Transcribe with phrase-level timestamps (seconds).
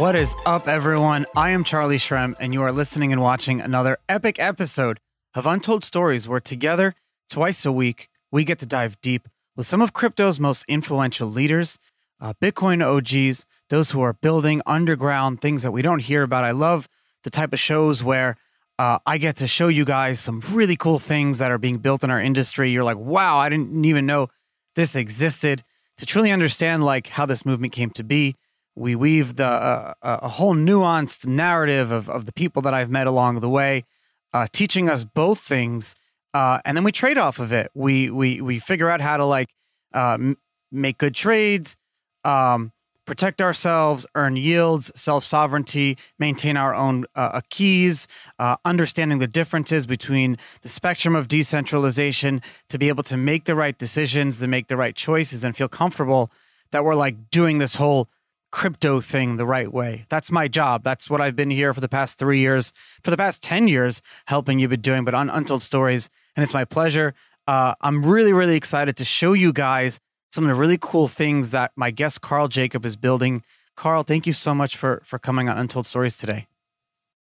[0.00, 1.26] What is up, everyone?
[1.36, 4.98] I am Charlie Shrem, and you are listening and watching another epic episode
[5.34, 6.94] of Untold Stories, where together,
[7.28, 9.28] twice a week, we get to dive deep
[9.58, 11.78] with some of crypto's most influential leaders,
[12.18, 16.44] uh, Bitcoin OGs, those who are building underground things that we don't hear about.
[16.44, 16.88] I love
[17.22, 18.36] the type of shows where
[18.78, 22.02] uh, I get to show you guys some really cool things that are being built
[22.02, 22.70] in our industry.
[22.70, 24.28] You're like, wow, I didn't even know
[24.76, 25.62] this existed.
[25.98, 28.36] To truly understand like how this movement came to be,
[28.76, 33.06] we weave the uh, a whole nuanced narrative of, of the people that I've met
[33.06, 33.84] along the way,
[34.32, 35.94] uh, teaching us both things,
[36.34, 37.70] uh, and then we trade off of it.
[37.74, 39.50] We we we figure out how to like
[39.92, 40.36] uh, m-
[40.70, 41.76] make good trades,
[42.24, 42.72] um,
[43.10, 48.06] protect ourselves, earn yields, self sovereignty, maintain our own uh, keys,
[48.38, 53.54] uh, understanding the differences between the spectrum of decentralization to be able to make the
[53.56, 56.30] right decisions, to make the right choices, and feel comfortable
[56.70, 58.08] that we're like doing this whole
[58.50, 60.06] crypto thing the right way.
[60.08, 60.82] That's my job.
[60.82, 64.02] That's what I've been here for the past three years, for the past 10 years,
[64.26, 66.10] helping you be doing, but on Untold Stories.
[66.36, 67.14] And it's my pleasure.
[67.46, 71.50] Uh, I'm really, really excited to show you guys some of the really cool things
[71.50, 73.42] that my guest Karl Jacob is building.
[73.76, 76.46] Karl, thank you so much for for coming on Untold Stories today.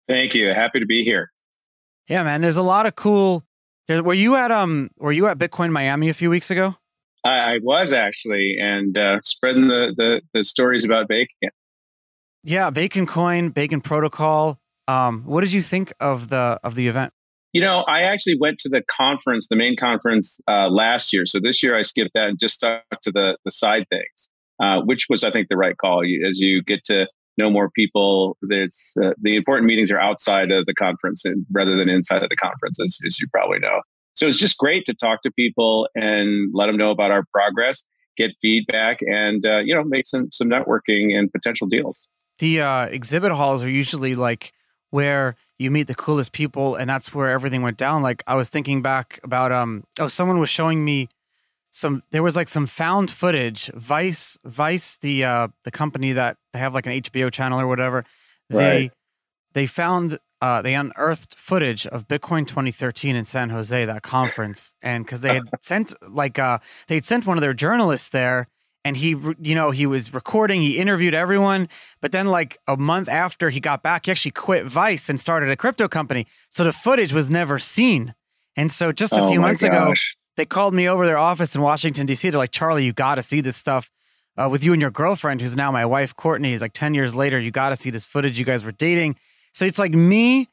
[0.07, 0.53] Thank you.
[0.53, 1.31] Happy to be here.
[2.07, 2.41] Yeah, man.
[2.41, 3.43] There's a lot of cool.
[3.87, 6.75] There, were you at um Were you at Bitcoin Miami a few weeks ago?
[7.23, 11.49] I, I was actually, and uh, spreading the, the, the stories about bacon.
[12.43, 14.59] Yeah, Bacon Coin, Bacon Protocol.
[14.87, 17.13] Um, what did you think of the of the event?
[17.53, 21.25] You know, I actually went to the conference, the main conference uh, last year.
[21.25, 24.29] So this year I skipped that and just stuck to the the side things,
[24.61, 26.05] uh, which was I think the right call.
[26.05, 30.51] You, as you get to know more people, that's uh, the important meetings are outside
[30.51, 33.81] of the conference and rather than inside of the conference, as, as you probably know.
[34.19, 37.85] So it's just great to talk to people and let them know about our progress,
[38.17, 42.09] get feedback, and uh, you know make some some networking and potential deals.
[42.39, 44.51] The uh, exhibit halls are usually like
[44.89, 48.01] where you meet the coolest people, and that's where everything went down.
[48.01, 51.07] Like I was thinking back about um oh someone was showing me
[51.71, 56.59] some there was like some found footage Vice Vice the uh the company that they
[56.59, 58.03] have like an HBO channel or whatever
[58.49, 58.59] right.
[58.59, 58.91] they
[59.53, 65.03] they found uh, they unearthed footage of Bitcoin 2013 in San Jose, that conference, and
[65.03, 68.47] because they had sent like uh, they had sent one of their journalists there,
[68.85, 69.09] and he,
[69.41, 71.67] you know, he was recording, he interviewed everyone,
[72.01, 75.49] but then like a month after he got back, he actually quit Vice and started
[75.49, 78.15] a crypto company, so the footage was never seen.
[78.55, 79.69] And so just a oh few months gosh.
[79.69, 79.93] ago,
[80.37, 82.29] they called me over their office in Washington D.C.
[82.29, 83.91] They're like, Charlie, you got to see this stuff.
[84.37, 87.13] Uh, with you and your girlfriend, who's now my wife, Courtney, He's like 10 years
[87.13, 88.39] later, you got to see this footage.
[88.39, 89.17] You guys were dating
[89.59, 90.47] so it's like me,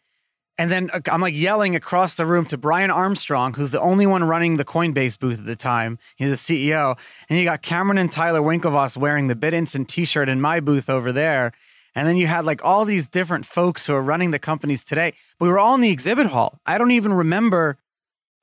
[0.58, 4.04] and then uh, I'm like yelling across the room to Brian Armstrong, who's the only
[4.04, 6.00] one running the Coinbase booth at the time.
[6.16, 6.34] He's the
[6.70, 6.98] CEO.
[7.30, 10.90] And you got Cameron and Tyler Winklevoss wearing the BitInstant t shirt in my booth
[10.90, 11.52] over there.
[11.94, 15.12] And then you had like all these different folks who are running the companies today.
[15.38, 16.58] We were all in the exhibit hall.
[16.66, 17.78] I don't even remember.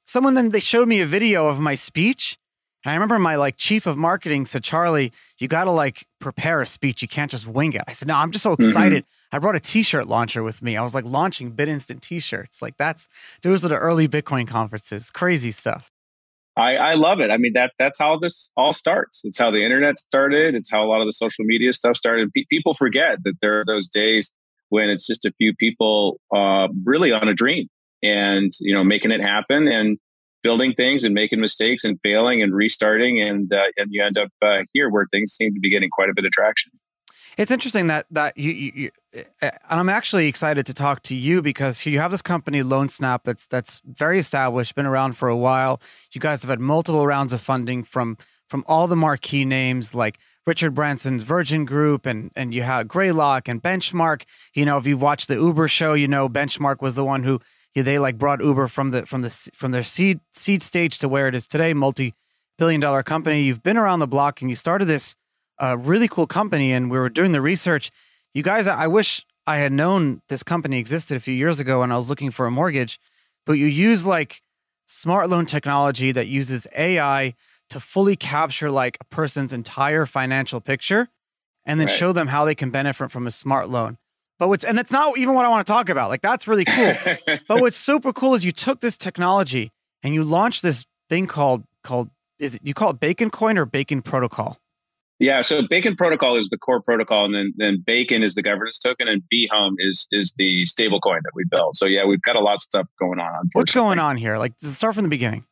[0.06, 2.38] Someone then they showed me a video of my speech
[2.84, 6.62] and I remember my like chief of marketing said, Charlie, you got to like prepare
[6.62, 7.02] a speech.
[7.02, 7.82] You can't just wing it.
[7.86, 8.64] I said, no, I'm just so mm-hmm.
[8.64, 9.04] excited.
[9.04, 9.36] Mm-hmm.
[9.36, 10.78] I brought a t-shirt launcher with me.
[10.78, 12.62] I was like launching BitInstant t-shirts.
[12.62, 13.10] Like that's,
[13.42, 15.12] those are the early Bitcoin conferences.
[15.12, 15.92] Crazy stuff.
[16.56, 17.30] I, I love it.
[17.30, 19.20] I mean, that that's how this all starts.
[19.26, 20.56] It's how the internet started.
[20.56, 22.32] It's how a lot of the social media stuff started.
[22.32, 24.32] P- people forget that there are those days
[24.70, 27.68] when it's just a few people uh, really on a dream
[28.02, 29.68] and, you know, making it happen.
[29.68, 29.98] And
[30.44, 34.30] building things and making mistakes and failing and restarting, and uh, and you end up
[34.42, 36.72] uh, here where things seem to be getting quite a bit of traction.
[37.38, 38.90] It's interesting that that you, you, you,
[39.42, 43.48] and I'm actually excited to talk to you because you have this company LoanSnap that's
[43.48, 45.82] that's very established, been around for a while.
[46.12, 48.18] You guys have had multiple rounds of funding from
[48.48, 53.48] from all the marquee names like Richard Branson's Virgin Group and and you have Greylock
[53.48, 54.26] and Benchmark.
[54.54, 57.40] You know, if you've watched the Uber show, you know Benchmark was the one who
[57.82, 61.28] they like brought Uber from the from the from their seed seed stage to where
[61.28, 62.14] it is today, multi
[62.58, 63.44] billion dollar company.
[63.44, 65.16] You've been around the block and you started this
[65.60, 66.72] uh, really cool company.
[66.72, 67.92] And we were doing the research.
[68.34, 71.92] You guys, I wish I had known this company existed a few years ago when
[71.92, 73.00] I was looking for a mortgage.
[73.46, 74.42] But you use like
[74.86, 77.34] smart loan technology that uses AI
[77.70, 81.10] to fully capture like a person's entire financial picture
[81.66, 81.96] and then right.
[81.96, 83.98] show them how they can benefit from a smart loan.
[84.40, 86.10] But what's and that's not even what I want to talk about.
[86.10, 86.94] Like that's really cool.
[87.48, 89.72] but what's super cool is you took this technology
[90.02, 92.10] and you launched this thing called called
[92.40, 94.58] is it you call it Bacon Coin or Bacon Protocol?
[95.20, 98.80] Yeah, so Bacon Protocol is the core protocol, and then then Bacon is the governance
[98.80, 101.78] token, and BHome is is the stable coin that we built.
[101.78, 103.50] So yeah, we've got a lot of stuff going on.
[103.54, 104.38] What's going on here?
[104.38, 105.46] Like, start from the beginning.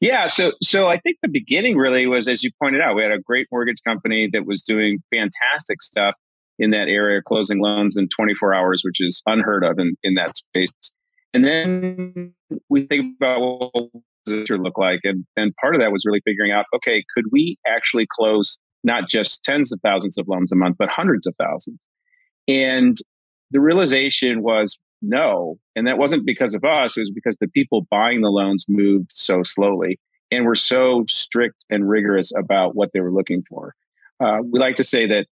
[0.00, 3.12] Yeah, so so I think the beginning really was, as you pointed out, we had
[3.12, 6.14] a great mortgage company that was doing fantastic stuff,
[6.58, 10.36] in that area, closing loans in 24 hours, which is unheard of in, in that
[10.36, 10.70] space.
[11.34, 12.34] And then
[12.68, 13.90] we think about what
[14.26, 15.00] does it look like?
[15.04, 19.08] And, and part of that was really figuring out, okay, could we actually close not
[19.08, 21.78] just tens of thousands of loans a month, but hundreds of thousands?
[22.46, 22.96] And
[23.50, 25.58] the realization was no.
[25.76, 29.10] And that wasn't because of us, it was because the people buying the loans moved
[29.12, 29.98] so slowly
[30.30, 33.74] and were so strict and rigorous about what they were looking for.
[34.20, 35.26] Uh, we like to say that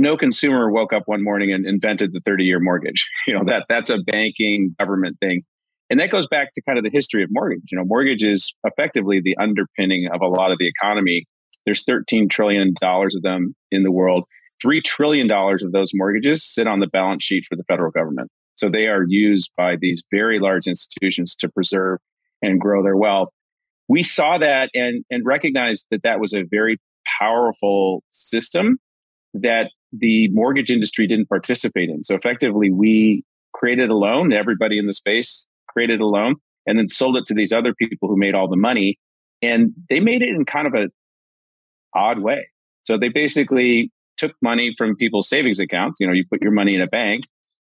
[0.00, 3.08] no consumer woke up one morning and invented the 30 year mortgage.
[3.26, 5.42] You know, that that's a banking government thing.
[5.88, 7.62] And that goes back to kind of the history of mortgage.
[7.70, 11.26] You know, mortgage is effectively the underpinning of a lot of the economy.
[11.64, 14.24] There's 13 trillion dollars of them in the world.
[14.64, 18.30] $3 trillion of those mortgages sit on the balance sheet for the federal government.
[18.56, 21.98] So they are used by these very large institutions to preserve
[22.42, 23.28] and grow their wealth.
[23.88, 26.78] We saw that and, and recognized that that was a very
[27.18, 28.78] powerful system
[29.34, 32.02] that the mortgage industry didn't participate in.
[32.02, 36.88] So effectively, we created a loan, everybody in the space created a loan, and then
[36.88, 38.98] sold it to these other people who made all the money.
[39.42, 40.88] And they made it in kind of a
[41.94, 42.48] odd way.
[42.84, 45.98] So they basically took money from people's savings accounts.
[45.98, 47.24] You know, you put your money in a bank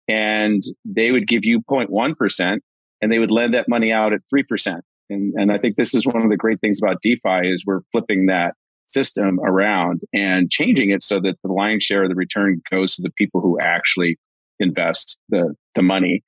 [0.09, 2.59] and they would give you 0.1%
[3.01, 4.81] and they would lend that money out at 3%.
[5.11, 7.81] And, and I think this is one of the great things about DeFi is we're
[7.93, 8.55] flipping that
[8.87, 13.03] system around and changing it so that the lion's share of the return goes to
[13.03, 14.19] the people who actually
[14.59, 16.23] invest the, the money.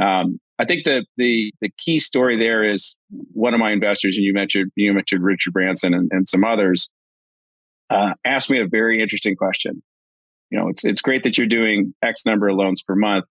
[0.00, 2.96] Um, I think the, the the key story there is
[3.32, 6.88] one of my investors, and you mentioned you mentioned Richard Branson and, and some others,
[7.90, 9.82] uh, asked me a very interesting question.
[10.50, 13.24] You know, it's it's great that you're doing X number of loans per month,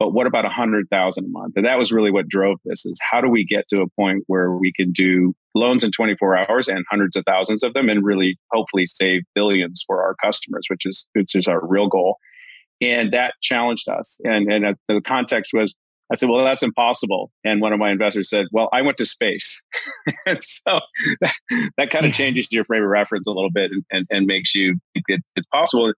[0.00, 1.52] but what about a hundred thousand a month?
[1.56, 4.24] And that was really what drove this: is how do we get to a point
[4.26, 8.02] where we can do loans in 24 hours and hundreds of thousands of them, and
[8.02, 12.16] really hopefully save billions for our customers, which is which is our real goal.
[12.80, 14.18] And that challenged us.
[14.24, 15.74] And and the context was
[16.10, 17.30] I said, well, that's impossible.
[17.44, 19.62] And one of my investors said, well, I went to space.
[20.26, 20.80] and so
[21.20, 21.34] that,
[21.78, 24.54] that kind of changes your frame of reference a little bit and, and, and makes
[24.54, 25.92] you it, it's possible.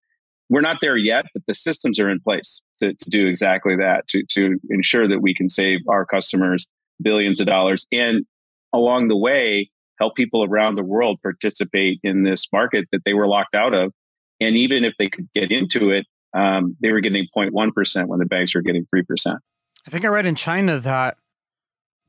[0.50, 4.06] We're not there yet, but the systems are in place to, to do exactly that,
[4.08, 6.66] to, to ensure that we can save our customers
[7.00, 7.86] billions of dollars.
[7.92, 8.24] And
[8.72, 13.28] along the way, help people around the world participate in this market that they were
[13.28, 13.92] locked out of.
[14.40, 18.26] And even if they could get into it, um, they were getting 0.1% when the
[18.26, 19.04] banks were getting 3%.
[19.86, 21.18] I think I read in China that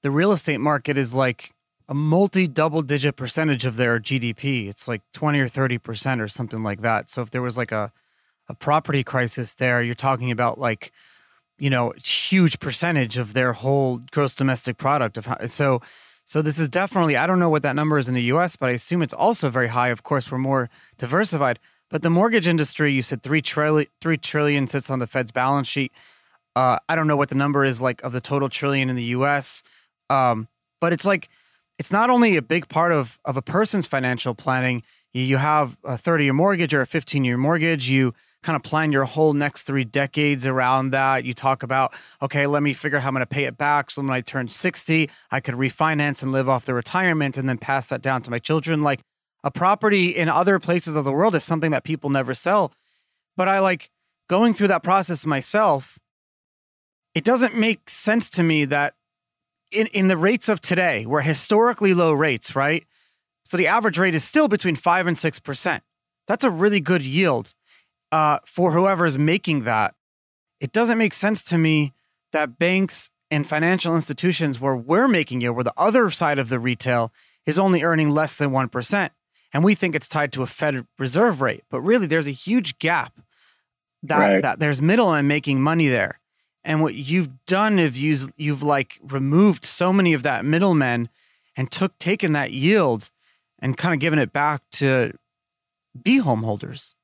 [0.01, 1.51] the real estate market is like
[1.89, 4.69] a multi double digit percentage of their GDP.
[4.69, 7.09] It's like 20 or 30% or something like that.
[7.09, 7.91] So if there was like a,
[8.47, 10.91] a property crisis there, you're talking about like,
[11.57, 15.81] you know, huge percentage of their whole gross domestic product of how, so
[16.25, 18.69] so this is definitely I don't know what that number is in the US, but
[18.69, 19.89] I assume it's also very high.
[19.89, 21.59] Of course, we're more diversified.
[21.89, 25.67] But the mortgage industry, you said three trillion, three trillion sits on the Fed's balance
[25.67, 25.91] sheet.
[26.55, 29.03] Uh, I don't know what the number is like of the total trillion in the
[29.03, 29.63] U.S.,
[30.09, 30.47] um,
[30.79, 31.29] but it's like
[31.77, 34.83] it's not only a big part of of a person's financial planning.
[35.13, 37.89] You have a 30 year mortgage or a 15 year mortgage.
[37.89, 38.13] You
[38.43, 41.25] kind of plan your whole next three decades around that.
[41.25, 43.89] You talk about, okay, let me figure out how I'm going to pay it back.
[43.89, 47.57] So when I turn 60, I could refinance and live off the retirement and then
[47.57, 48.81] pass that down to my children.
[48.81, 49.01] Like
[49.43, 52.71] a property in other places of the world is something that people never sell.
[53.35, 53.89] But I like
[54.29, 55.97] going through that process myself
[57.13, 58.95] it doesn't make sense to me that
[59.71, 62.85] in, in the rates of today, we're historically low rates, right?
[63.43, 65.83] So the average rate is still between five and six percent.
[66.27, 67.53] That's a really good yield
[68.13, 69.95] uh, for whoever is making that.
[70.59, 71.93] It doesn't make sense to me
[72.31, 76.59] that banks and financial institutions where we're making it, where the other side of the
[76.59, 77.11] retail
[77.47, 79.09] is only earning less than 1%.
[79.51, 81.63] And we think it's tied to a Fed reserve rate.
[81.71, 83.19] But really, there's a huge gap
[84.03, 84.41] that, right.
[84.43, 86.19] that there's middlemen making money there.
[86.63, 91.09] And what you've done is you've, you've like removed so many of that middlemen
[91.57, 93.09] and took taken that yield
[93.57, 95.13] and kind of given it back to
[95.99, 96.95] B home holders.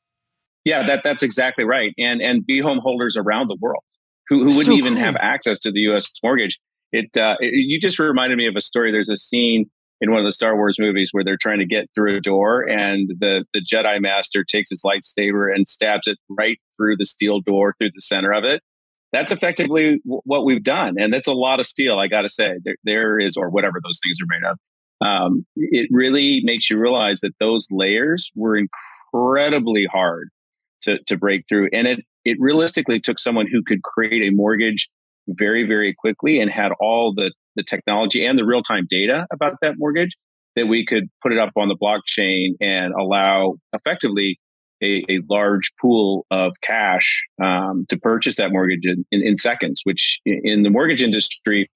[0.70, 1.94] Yeah, that that's exactly right.
[1.98, 3.84] And and B home holders around the world
[4.28, 5.04] who, who wouldn't so even cool.
[5.04, 6.06] have access to the U.S.
[6.24, 6.60] mortgage.
[6.92, 8.92] It, uh, it, you just reminded me of a story.
[8.92, 9.66] There's a scene
[10.02, 12.62] in one of the Star Wars movies where they're trying to get through a door,
[12.68, 17.42] and the the Jedi Master takes his lightsaber and stabs it right through the steel
[17.42, 18.62] door through the center of it
[19.12, 20.96] that's effectively w- what we've done.
[20.98, 22.54] And that's a lot of steel, I got to say.
[22.64, 24.58] There, there is, or whatever those things are made of.
[25.02, 30.30] Um, it really makes you realize that those layers were incredibly hard
[30.84, 31.70] to, to break through.
[31.74, 34.90] And it, it realistically took someone who could create a mortgage
[35.28, 39.54] very, very quickly and had all the, the technology and the real time data about
[39.62, 40.16] that mortgage
[40.56, 44.40] that we could put it up on the blockchain and allow effectively
[44.82, 49.82] a, a large pool of cash um, to purchase that mortgage in, in, in seconds,
[49.84, 51.70] which in the mortgage industry,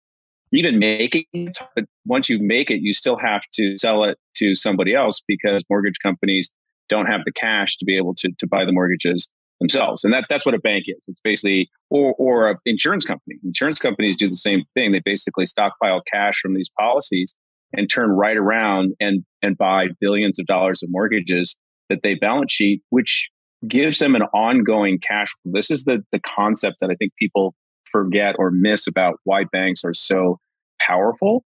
[0.51, 1.57] even making it,
[2.05, 5.97] once you make it, you still have to sell it to somebody else because mortgage
[6.01, 6.49] companies
[6.89, 9.27] don't have the cash to be able to, to buy the mortgages
[9.59, 10.03] themselves.
[10.03, 11.01] And that, that's what a bank is.
[11.07, 13.35] It's basically, or, or an insurance company.
[13.43, 14.91] Insurance companies do the same thing.
[14.91, 17.33] They basically stockpile cash from these policies
[17.71, 21.55] and turn right around and, and buy billions of dollars of mortgages
[21.89, 23.29] that they balance sheet, which
[23.67, 25.33] gives them an ongoing cash.
[25.45, 27.55] This is the, the concept that I think people
[27.89, 30.39] forget or miss about why banks are so
[30.79, 31.43] powerful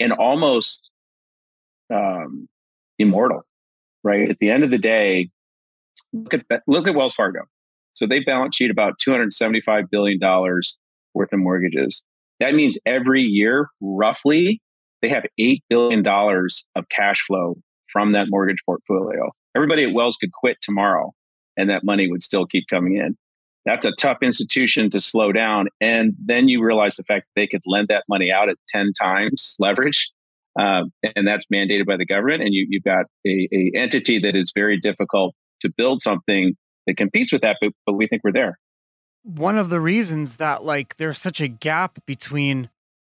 [0.00, 0.90] and almost
[1.92, 2.48] um,
[2.98, 3.42] immortal,
[4.04, 4.30] right?
[4.30, 5.30] At the end of the day,
[6.12, 7.42] look at look at Wells Fargo.
[7.92, 12.02] So they balance sheet about $275 billion worth of mortgages.
[12.38, 14.62] That means every year, roughly,
[15.02, 17.56] they have $8 billion of cash flow
[17.92, 19.30] from that mortgage portfolio.
[19.56, 21.12] Everybody at Wells could quit tomorrow
[21.56, 23.16] and that money would still keep coming in.
[23.66, 25.68] That's a tough institution to slow down.
[25.80, 28.92] And then you realize the fact that they could lend that money out at 10
[28.98, 30.10] times leverage.
[30.60, 32.42] Um, and that's mandated by the government.
[32.42, 36.54] And you, you've got a, a entity that is very difficult to build something
[36.86, 38.58] that competes with that, but, but we think we're there.
[39.22, 42.68] One of the reasons that like there's such a gap between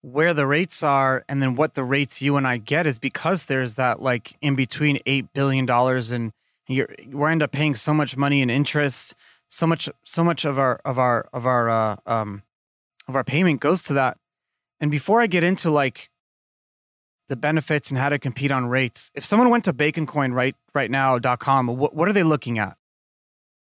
[0.02, 3.46] where the rates are and then what the rates you and I get is because
[3.46, 6.32] there's that like in between eight billion dollars and
[6.68, 9.14] you're we end up paying so much money in interest,
[9.48, 12.42] so much so much of our of our of our uh, um
[13.08, 14.18] of our payment goes to that.
[14.80, 16.10] And before I get into like
[17.28, 20.90] the benefits and how to compete on rates, if someone went to baconcoin right right
[20.90, 22.76] now.com, what what are they looking at?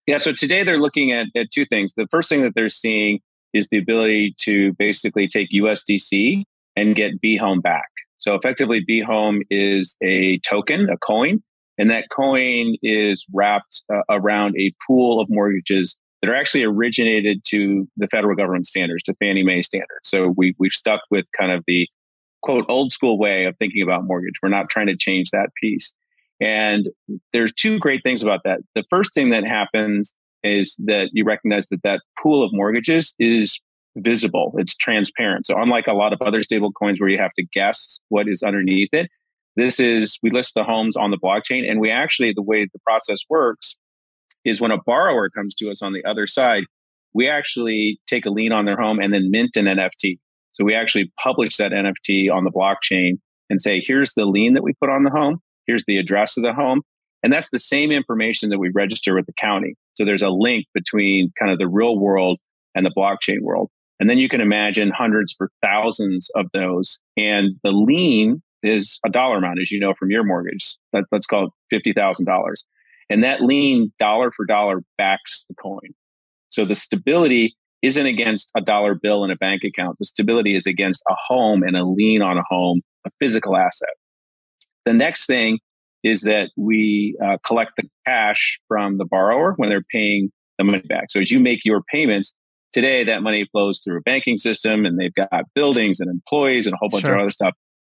[0.08, 1.94] Yeah, so today they're looking at, at two things.
[1.98, 3.20] The first thing that they're seeing
[3.54, 6.44] is the ability to basically take USDC
[6.78, 7.90] and get BHome back.
[8.18, 11.44] So effectively, BHome is a token, a coin,
[11.78, 17.42] and that coin is wrapped uh, around a pool of mortgages that are actually originated
[17.48, 20.02] to the federal government standards, to Fannie Mae standards.
[20.04, 21.88] So we, we've stuck with kind of the
[22.42, 24.36] quote old school way of thinking about mortgage.
[24.42, 25.94] We're not trying to change that piece.
[26.40, 26.90] And
[27.34, 28.60] there's two great things about that.
[28.76, 30.14] The first thing that happens
[30.44, 33.60] is that you recognize that that pool of mortgages is
[33.98, 34.54] visible.
[34.58, 35.48] It's transparent.
[35.48, 38.44] So unlike a lot of other stable coins where you have to guess what is
[38.44, 39.10] underneath it,
[39.56, 42.80] this is we list the homes on the blockchain and we actually the way the
[42.86, 43.76] process works
[44.46, 46.64] is when a borrower comes to us on the other side,
[47.14, 50.20] we actually take a lien on their home and then mint an NFT.
[50.58, 54.64] So we actually publish that NFT on the blockchain and say, here's the lien that
[54.64, 56.82] we put on the home, here's the address of the home,
[57.22, 59.76] and that's the same information that we register with the county.
[59.94, 62.40] So there's a link between kind of the real world
[62.74, 63.70] and the blockchain world.
[64.00, 67.00] And then you can imagine hundreds for thousands of those.
[67.18, 70.76] And the lien is a dollar amount, as you know from your mortgage.
[70.94, 72.28] That, let's call it $50,000.
[73.10, 75.94] And that lien, dollar for dollar, backs the coin.
[76.50, 79.98] So the stability isn't against a dollar bill in a bank account.
[80.00, 83.90] The stability is against a home and a lien on a home, a physical asset.
[84.86, 85.60] The next thing
[86.04, 90.82] is that we uh, collect the cash from the borrower when they're paying the money
[90.88, 91.06] back.
[91.10, 92.34] So as you make your payments,
[92.74, 96.74] today that money flows through a banking system and they've got buildings and employees and
[96.74, 97.16] a whole bunch sure.
[97.16, 97.54] of other stuff.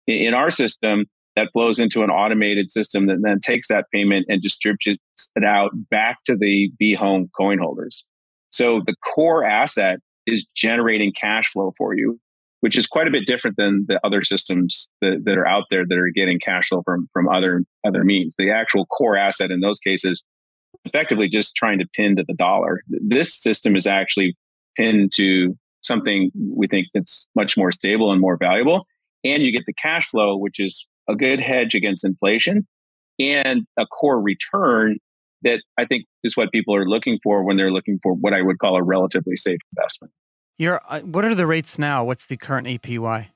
[0.07, 4.25] In, in our system, that flows into an automated system that then takes that payment
[4.27, 4.99] and distributes
[5.35, 8.03] it out back to the B home coin holders.
[8.51, 12.19] So the core asset is generating cash flow for you
[12.61, 15.83] which is quite a bit different than the other systems that, that are out there
[15.85, 18.33] that are getting cash flow from from other other means.
[18.37, 20.23] The actual core asset in those cases,
[20.85, 22.81] effectively just trying to pin to the dollar.
[22.87, 24.37] This system is actually
[24.77, 28.85] pinned to something we think that's much more stable and more valuable,
[29.23, 32.67] and you get the cash flow, which is a good hedge against inflation
[33.19, 34.97] and a core return
[35.43, 38.41] that I think is what people are looking for when they're looking for what I
[38.41, 40.13] would call a relatively safe investment.
[40.57, 42.03] Your uh, what are the rates now?
[42.03, 43.27] What's the current APY?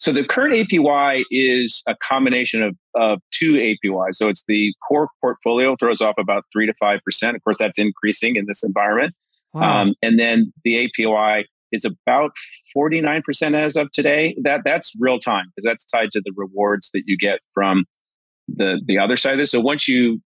[0.00, 4.14] So the current APY is a combination of, of two APYs.
[4.14, 7.36] So it's the core portfolio throws off about three to five percent.
[7.36, 9.14] Of course, that's increasing in this environment.
[9.52, 9.82] Wow.
[9.82, 12.30] Um, and then the APY is about
[12.76, 14.36] 49% as of today.
[14.42, 17.84] That that's real time because that's tied to the rewards that you get from
[18.48, 19.50] the the other side of this.
[19.50, 20.20] So once you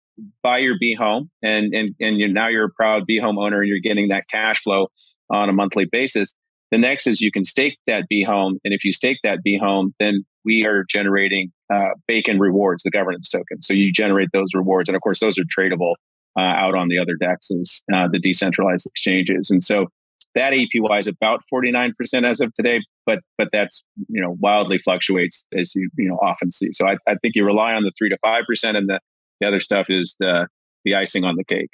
[0.44, 3.60] buy your B home and and and you're, now you're a proud B home owner
[3.62, 4.88] and you're getting that cash flow
[5.30, 6.34] on a monthly basis.
[6.72, 9.58] The next is you can stake that B home, And if you stake that B
[9.58, 13.62] home, then we are generating uh, Bacon rewards, the governance token.
[13.64, 14.88] So you generate those rewards.
[14.88, 15.96] And of course, those are tradable
[16.38, 19.50] uh, out on the other DEXs, uh, the decentralized exchanges.
[19.50, 19.88] And so
[20.36, 21.94] that APY is about 49%
[22.30, 26.52] as of today, but but that's you know wildly fluctuates as you you know often
[26.52, 26.70] see.
[26.74, 29.00] So I, I think you rely on the three to five percent, and the
[29.40, 30.48] the other stuff is the
[30.86, 31.72] the icing on the cake.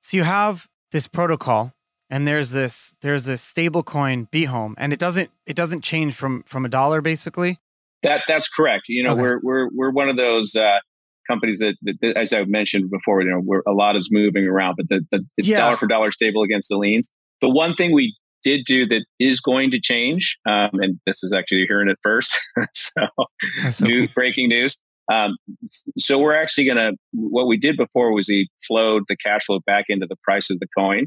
[0.00, 1.72] So you have this protocol
[2.12, 6.44] and there's this there's this stable coin BHome and it doesn't it doesn't change from
[6.44, 7.58] from a dollar basically
[8.02, 9.22] that that's correct you know okay.
[9.22, 10.78] we're we're we're one of those uh,
[11.28, 14.76] companies that, that, as i mentioned before you know where a lot is moving around
[14.76, 15.56] but the, the it's yeah.
[15.56, 17.08] dollar for dollar stable against the liens
[17.40, 21.32] the one thing we did do that is going to change um, and this is
[21.32, 22.36] actually hearing it first
[22.74, 23.06] so,
[23.70, 24.14] so new, cool.
[24.14, 24.76] breaking news
[25.10, 25.36] um,
[25.98, 29.60] so we're actually going to what we did before was we flowed the cash flow
[29.66, 31.06] back into the price of the coin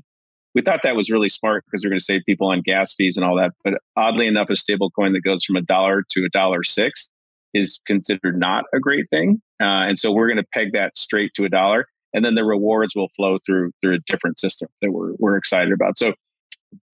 [0.56, 3.18] we thought that was really smart because we're going to save people on gas fees
[3.18, 3.52] and all that.
[3.64, 7.10] But oddly enough, a stable coin that goes from a dollar to a dollar six
[7.54, 9.42] is considered not a great thing.
[9.62, 11.86] Uh, and so we're going to peg that straight to a dollar.
[12.14, 15.74] And then the rewards will flow through through a different system that we're, we're excited
[15.74, 15.98] about.
[15.98, 16.14] So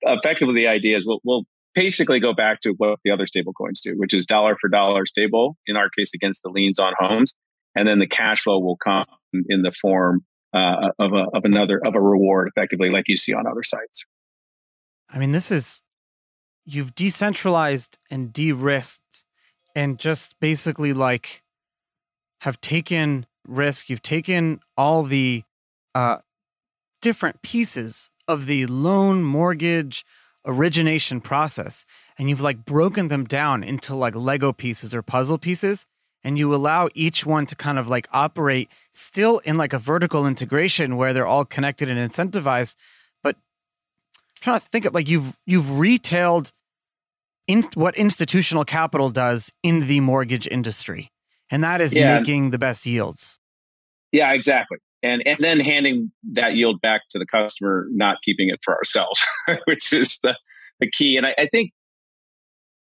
[0.01, 3.81] effectively, the idea is we'll, we'll basically go back to what the other stable coins
[3.81, 7.33] do, which is dollar for dollar stable, in our case, against the liens on homes.
[7.75, 9.05] And then the cash flow will come
[9.47, 13.33] in the form uh, of a of another of a reward, effectively, like you see
[13.33, 14.05] on other sites.
[15.09, 15.81] I mean, this is
[16.65, 19.25] you've decentralized and de-risked,
[19.75, 21.43] and just basically like
[22.41, 23.89] have taken risk.
[23.89, 25.43] You've taken all the
[25.95, 26.17] uh,
[27.01, 30.03] different pieces of the loan mortgage
[30.45, 31.86] origination process
[32.17, 35.86] and you've like broken them down into like lego pieces or puzzle pieces
[36.24, 40.27] and you allow each one to kind of like operate still in like a vertical
[40.27, 42.75] integration where they're all connected and incentivized.
[43.24, 46.51] But I'm trying to think of like you've you've retailed
[47.48, 51.12] in what institutional capital does in the mortgage industry
[51.50, 52.17] and that is yeah.
[52.17, 53.39] making the best yields.
[54.12, 58.60] Yeah exactly and and then handing that yield back to the customer not keeping it
[58.63, 59.22] for ourselves
[59.65, 60.38] which is the
[60.79, 61.72] the key and I, I think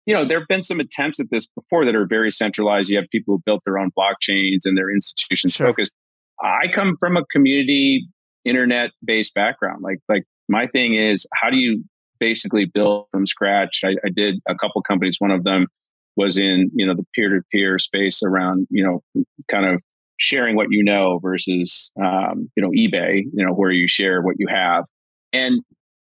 [0.06, 2.88] you know, there have been some attempts at this before that are very centralized.
[2.88, 5.66] You have people who built their own blockchains and their institutions sure.
[5.66, 5.92] focused.
[6.40, 8.06] I come from a community
[8.44, 9.82] internet based background.
[9.82, 11.82] Like, like my thing is, how do you
[12.20, 13.80] basically build from scratch?
[13.84, 15.16] I, I did a couple companies.
[15.18, 15.66] One of them
[16.14, 19.82] was in, you know, the peer to peer space around, you know, kind of
[20.18, 24.36] sharing what you know versus, um, you know, eBay, you know, where you share what
[24.38, 24.84] you have.
[25.32, 25.62] And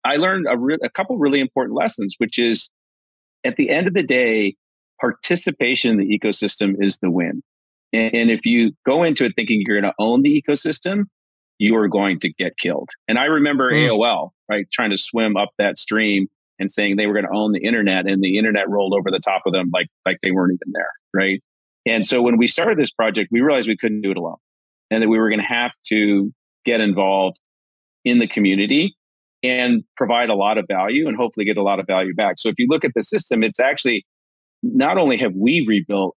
[0.05, 2.71] I learned a, re- a couple really important lessons, which is
[3.45, 4.57] at the end of the day,
[5.01, 7.43] participation in the ecosystem is the win.
[7.93, 11.05] And, and if you go into it thinking you're going to own the ecosystem,
[11.59, 12.89] you are going to get killed.
[13.09, 13.89] And I remember mm.
[13.89, 17.53] AOL, right, trying to swim up that stream and saying they were going to own
[17.53, 20.53] the internet and the internet rolled over the top of them like like they weren't
[20.53, 21.43] even there, right?
[21.89, 24.37] And so when we started this project, we realized we couldn't do it alone
[24.91, 26.33] and that we were going to have to
[26.65, 27.39] get involved
[28.05, 28.95] in the community
[29.43, 32.35] and provide a lot of value and hopefully get a lot of value back.
[32.39, 34.05] So if you look at the system, it's actually
[34.63, 36.15] not only have we rebuilt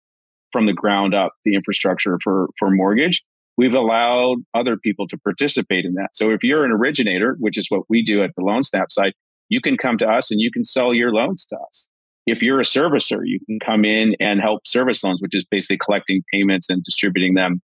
[0.51, 3.23] from the ground up the infrastructure for, for mortgage,
[3.57, 6.09] we've allowed other people to participate in that.
[6.15, 9.15] So if you're an originator, which is what we do at the LoanSnap site,
[9.49, 11.90] you can come to us and you can sell your loans to us.
[12.27, 15.79] If you're a servicer, you can come in and help service loans, which is basically
[15.79, 17.61] collecting payments and distributing them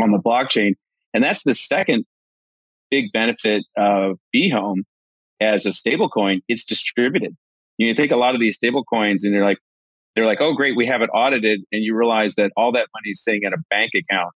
[0.00, 0.72] on the blockchain.
[1.12, 2.04] And that's the second
[2.90, 4.82] big benefit of BHome
[5.40, 7.36] as a stablecoin, it's distributed.
[7.78, 9.58] You take a lot of these stable coins and they're like,
[10.14, 11.60] they're like, oh, great, we have it audited.
[11.72, 14.32] And you realize that all that money is sitting at a bank account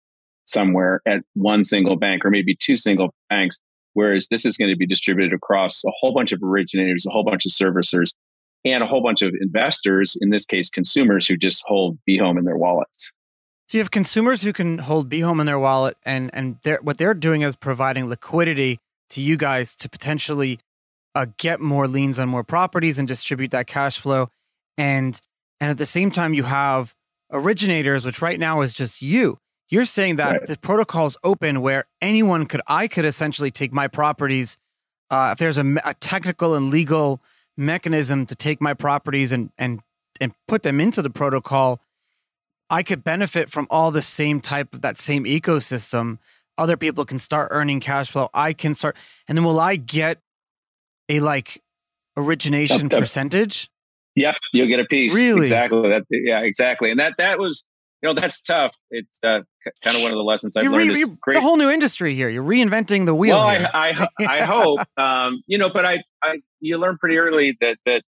[0.47, 3.59] somewhere at one single bank or maybe two single banks.
[3.93, 7.25] Whereas this is going to be distributed across a whole bunch of originators, a whole
[7.25, 8.13] bunch of servicers,
[8.65, 12.45] and a whole bunch of investors, in this case, consumers who just hold BHome in
[12.45, 13.13] their wallets.
[13.69, 16.99] So you have consumers who can hold BHome in their wallet, and and they're, what
[16.99, 18.79] they're doing is providing liquidity
[19.11, 20.59] to you guys to potentially
[21.15, 24.29] uh, get more liens on more properties and distribute that cash flow,
[24.77, 25.21] and
[25.61, 26.95] and at the same time you have
[27.31, 29.39] originators, which right now is just you.
[29.69, 30.47] You're saying that right.
[30.47, 34.57] the protocol is open where anyone could, I could essentially take my properties.
[35.11, 37.23] Uh, if there's a, a technical and legal
[37.57, 39.81] mechanism to take my properties and and
[40.21, 41.81] and put them into the protocol
[42.71, 46.19] I could benefit from all the same type of that same ecosystem.
[46.57, 48.29] Other people can start earning cash flow.
[48.33, 48.97] I can start,
[49.29, 50.21] and then will I get
[51.09, 51.63] a like
[52.17, 53.69] origination percentage?
[54.15, 55.15] Yep, you'll get a piece.
[55.15, 55.43] Really?
[55.43, 55.89] Exactly.
[55.89, 56.91] That, yeah, exactly.
[56.91, 57.65] And that that was,
[58.05, 58.77] you know, that's tough.
[58.91, 59.41] It's uh,
[59.83, 60.91] kind of one of the lessons I've learned.
[60.91, 62.29] Re- the whole new industry here.
[62.29, 63.39] You're reinventing the wheel.
[63.39, 67.57] Well, I, I, I hope, um, you know, but I, I, you learn pretty early
[67.63, 68.03] that that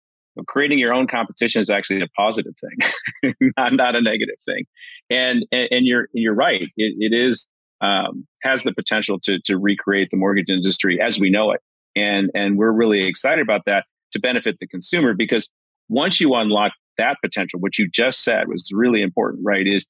[0.48, 4.64] creating your own competition is actually a positive thing, not, not a negative thing.
[5.10, 6.62] And, and, and you're, you're right.
[6.76, 7.46] It, it is,
[7.80, 11.60] um, has the potential to, to recreate the mortgage industry as we know it.
[11.94, 15.48] And, and we're really excited about that to benefit the consumer because
[15.88, 19.66] once you unlock that potential, what you just said was really important, right?
[19.66, 19.86] Is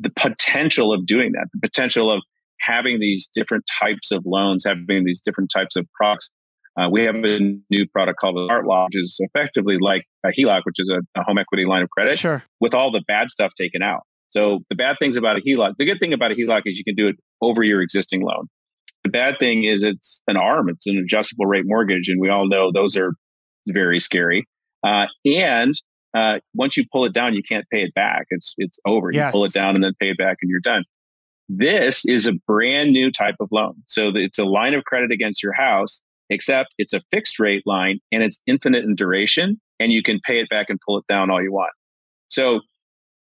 [0.00, 2.22] the potential of doing that, the potential of
[2.60, 6.30] having these different types of loans, having these different types of products.
[6.78, 7.38] Uh, we have a
[7.70, 11.00] new product called the Art Law, which is effectively like a HELOC, which is a,
[11.18, 12.42] a home equity line of credit, sure.
[12.60, 14.02] with all the bad stuff taken out.
[14.30, 16.84] So the bad things about a HELOC, the good thing about a HELOC is you
[16.84, 18.48] can do it over your existing loan.
[19.04, 22.46] The bad thing is it's an ARM, it's an adjustable rate mortgage, and we all
[22.46, 23.12] know those are
[23.68, 24.46] very scary.
[24.86, 25.74] Uh, and
[26.16, 28.26] uh, once you pull it down, you can't pay it back.
[28.30, 29.10] It's it's over.
[29.12, 29.28] Yes.
[29.28, 30.84] You pull it down and then pay it back, and you're done.
[31.48, 33.74] This is a brand new type of loan.
[33.86, 38.00] So it's a line of credit against your house, except it's a fixed rate line
[38.10, 41.30] and it's infinite in duration, and you can pay it back and pull it down
[41.30, 41.72] all you want.
[42.28, 42.60] So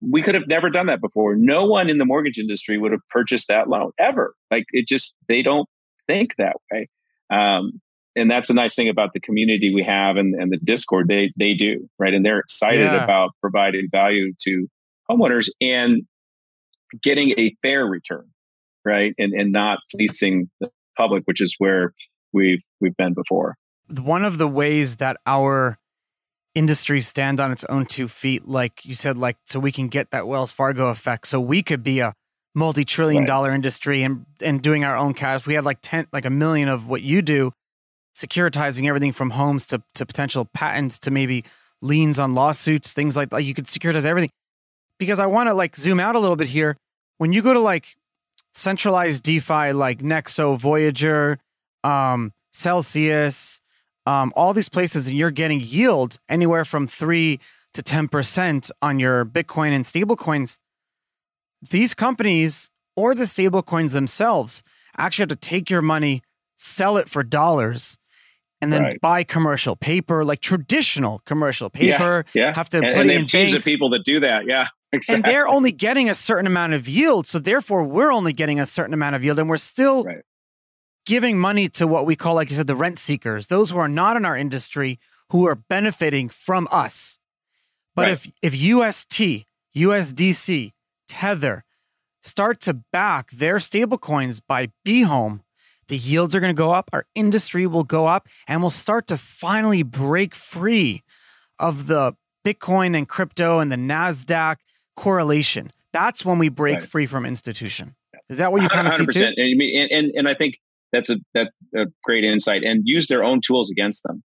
[0.02, 1.36] we could have never done that before.
[1.36, 4.34] No one in the mortgage industry would have purchased that loan ever.
[4.50, 5.68] Like it just they don't
[6.08, 6.88] think that way.
[7.30, 7.82] Um,
[8.16, 11.08] and that's the nice thing about the community we have and, and the Discord.
[11.08, 13.04] They they do right, and they're excited Yeah.
[13.04, 14.68] about providing value to
[15.10, 16.04] homeowners and
[17.02, 18.28] getting a fair return,
[18.86, 21.94] right, and and not fleecing the public, which is where
[22.34, 23.56] we've we've been before.
[24.02, 25.78] one of the ways that our
[26.56, 30.12] industry stand on its own two feet, like you said, like so we can get
[30.12, 32.14] that Wells Fargo effect, so we could be a
[32.56, 33.28] multi-trillion Right.
[33.28, 35.46] dollar industry and and doing our own cash.
[35.46, 37.52] We had like ten, like a million of what you do,
[38.16, 41.44] securitizing everything from homes to to potential patents to maybe
[41.82, 43.44] liens on lawsuits, things like that.
[43.44, 44.32] You could securitize everything.
[44.98, 46.78] Because I want to like zoom out a little bit here.
[47.18, 47.96] When you go to like
[48.54, 51.38] centralized DeFi like Nexo, Voyager,
[51.84, 53.60] um, Celsius,
[54.06, 57.40] um, all these places, and you're getting yield anywhere from three
[57.74, 60.58] to ten percent on your Bitcoin and stablecoins.
[61.70, 64.64] These companies or the stablecoins themselves
[64.98, 66.22] actually have to take your money,
[66.56, 67.98] sell it for dollars,
[68.62, 69.02] and then Right.
[69.02, 72.26] buy commercial paper, like traditional commercial paper.
[72.34, 74.46] Yeah, Have to and, put and it in teams banks of people that do that.
[74.48, 75.16] Yeah, exactly.
[75.16, 77.28] and they're only getting a certain amount of yield.
[77.28, 80.22] So therefore, we're only getting a certain amount of yield, and we're still Right.
[81.06, 83.88] giving money to what we call, like you said, the rent seekers, those who are
[83.90, 85.00] not in our industry
[85.32, 87.20] who are benefiting from us.
[87.96, 88.12] But Right.
[88.14, 90.72] if if UST, USDC,
[91.08, 91.64] Tether
[92.22, 95.42] start to back their stablecoins by BHome,
[95.88, 99.08] the yields are going to go up, our industry will go up, and we'll start
[99.08, 101.04] to finally break free
[101.60, 104.58] of the Bitcoin and crypto and the NASDAQ
[104.96, 105.72] correlation.
[105.94, 106.86] That's when we break Right.
[106.86, 107.96] free from institution.
[108.30, 109.32] Is that what you kind of see too?
[109.38, 110.60] And, and, and, I think
[110.92, 114.24] that's a, that's a great insight and use their own tools against them.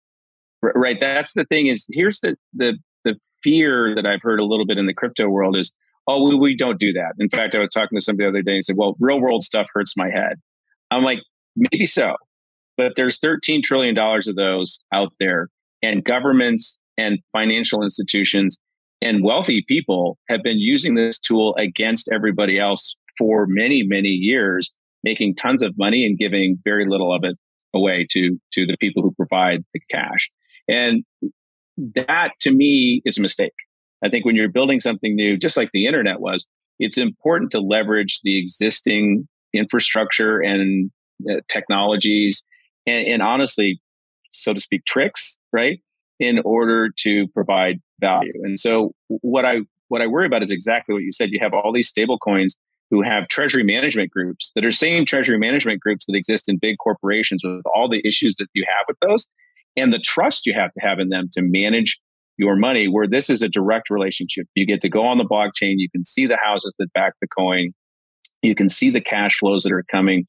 [0.63, 0.99] Right.
[0.99, 4.79] That's the thing is here's the, the, the fear that I've heard a little bit
[4.79, 5.71] in the crypto world is,
[6.07, 7.13] oh, we, we don't do that.
[7.19, 9.45] In fact, I was talking to somebody the other day and said, well, real world
[9.45, 10.41] stuff hurts my head.
[10.91, 11.21] I'm like,
[11.57, 12.15] maybe so,
[12.77, 15.49] but there's 13 trillion dollars of those out there
[15.83, 18.59] and governments and financial institutions
[19.03, 24.71] and wealthy people have been using this tool against everybody else for many many years
[25.05, 27.37] making tons of money and giving very little of it
[27.75, 30.31] away to to the people who provide the cash.
[30.69, 31.05] And
[31.95, 33.53] that to me is a mistake.
[34.03, 36.45] I think when you're building something new just like the internet was
[36.79, 40.91] it's important to leverage the existing infrastructure and
[41.49, 42.43] technologies
[42.87, 43.81] and, and honestly
[44.33, 45.81] so to speak tricks right
[46.21, 48.33] in order to provide value.
[48.43, 51.31] And so what i what i worry about is exactly what you said.
[51.31, 52.57] You have all these stable coins
[52.91, 56.77] who have treasury management groups that are same treasury management groups that exist in big
[56.79, 59.27] corporations with all the issues that you have with those
[59.77, 61.99] and the trust you have to have in them to manage
[62.37, 64.47] your money where this is a direct relationship.
[64.55, 65.75] You get to go on the blockchain.
[65.77, 67.73] You can see the houses that back the coin.
[68.43, 70.27] You can see the cash flows that are coming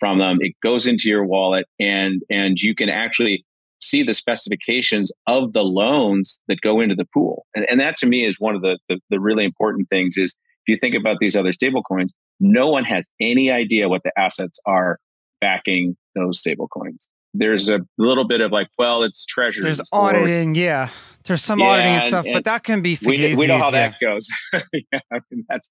[0.00, 3.44] from them it goes into your wallet and and you can actually
[3.82, 8.06] see the specifications of the loans that go into the pool and, and that to
[8.06, 10.34] me is one of the, the the really important things is
[10.66, 14.12] if you think about these other stable coins no one has any idea what the
[14.18, 14.98] assets are
[15.40, 20.08] backing those stable coins there's a little bit of like well it's treasuries There's or-
[20.16, 20.88] auditing, yeah.
[21.26, 23.66] There's some Yeah, auditing and and- stuff, but that can be we, we know how
[23.70, 23.90] yeah.
[23.90, 24.26] that goes
[24.92, 25.68] yeah I mean, that's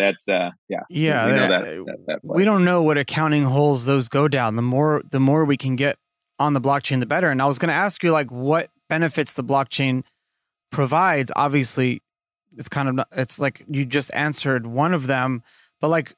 [0.00, 3.44] that's uh yeah Yeah, we know that- that, that, that we don't know what accounting
[3.44, 4.56] holes those go down.
[4.56, 5.96] The more the more we can get
[6.38, 7.28] on the blockchain, the better.
[7.28, 10.02] And I was going to ask you like what benefits the blockchain
[10.72, 11.30] provides.
[11.36, 12.00] Obviously,
[12.56, 15.42] it's kind of not, it's like you just answered one of them,
[15.82, 16.14] but like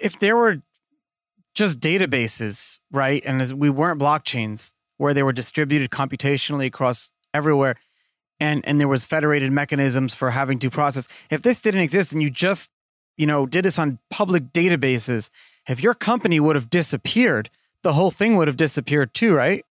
[0.00, 0.62] if there were
[1.54, 7.76] just databases, right, and as we weren't blockchains where they were distributed computationally across everywhere,
[8.40, 11.08] and and there was federated mechanisms for having due process.
[11.30, 12.70] If this didn't exist and you just
[13.16, 15.30] you know, did this on public databases,
[15.68, 17.50] if your company would have disappeared,
[17.82, 19.64] the whole thing would have disappeared too, right?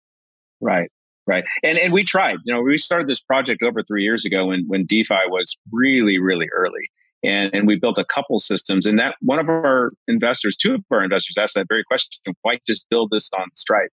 [0.60, 0.90] Right,
[1.26, 1.44] right.
[1.62, 2.38] And and we tried.
[2.44, 6.18] You know, we started this project over three years ago when when DeFi was really
[6.18, 6.90] really early,
[7.22, 8.86] And, and we built a couple systems.
[8.86, 12.58] And that one of our investors, two of our investors asked that very question why
[12.66, 13.90] just build this on Stripe?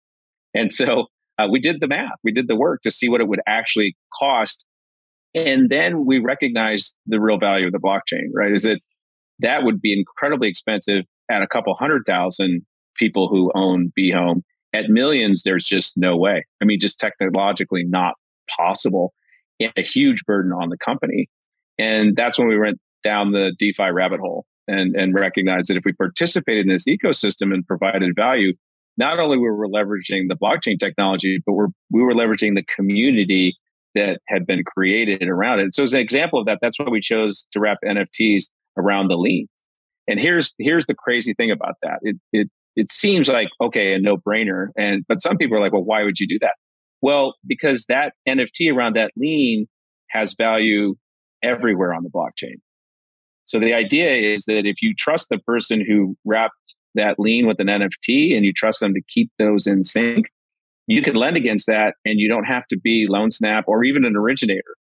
[0.54, 3.28] And so uh, we did the math, we did the work to see what it
[3.28, 4.64] would actually cost.
[5.34, 8.52] And then we recognized the real value of the blockchain, right?
[8.52, 8.80] Is that
[9.40, 12.62] that would be incredibly expensive at a couple hundred thousand
[12.96, 14.42] people who own BHome.
[14.72, 16.44] At millions, there's just no way.
[16.60, 18.14] I mean, just technologically not
[18.56, 19.12] possible.
[19.60, 21.28] And a huge burden on the company.
[21.78, 25.84] And that's when we went down the DeFi rabbit hole and, and recognized that if
[25.84, 28.52] we participated in this ecosystem and provided value,
[28.96, 33.56] not only were we leveraging the blockchain technology, but we're, we were leveraging the community
[33.94, 35.74] that had been created around it.
[35.74, 38.44] So as an example of that, that's why we chose to wrap NFTs
[38.76, 39.46] around the lien.
[40.06, 41.98] And here's here's the crazy thing about that.
[42.02, 45.72] It it it seems like okay, a no brainer, and but some people are like,
[45.72, 46.54] well, why would you do that?
[47.00, 49.66] Well, because that NFT around that lien
[50.10, 50.94] has value
[51.42, 52.56] everywhere on the blockchain.
[53.46, 57.60] So the idea is that if you trust the person who wrapped that lien with
[57.60, 60.26] an NFT and you trust them to keep those in sync,
[60.86, 64.16] you can lend against that and you don't have to be LoanSnap or even an
[64.16, 64.76] originator.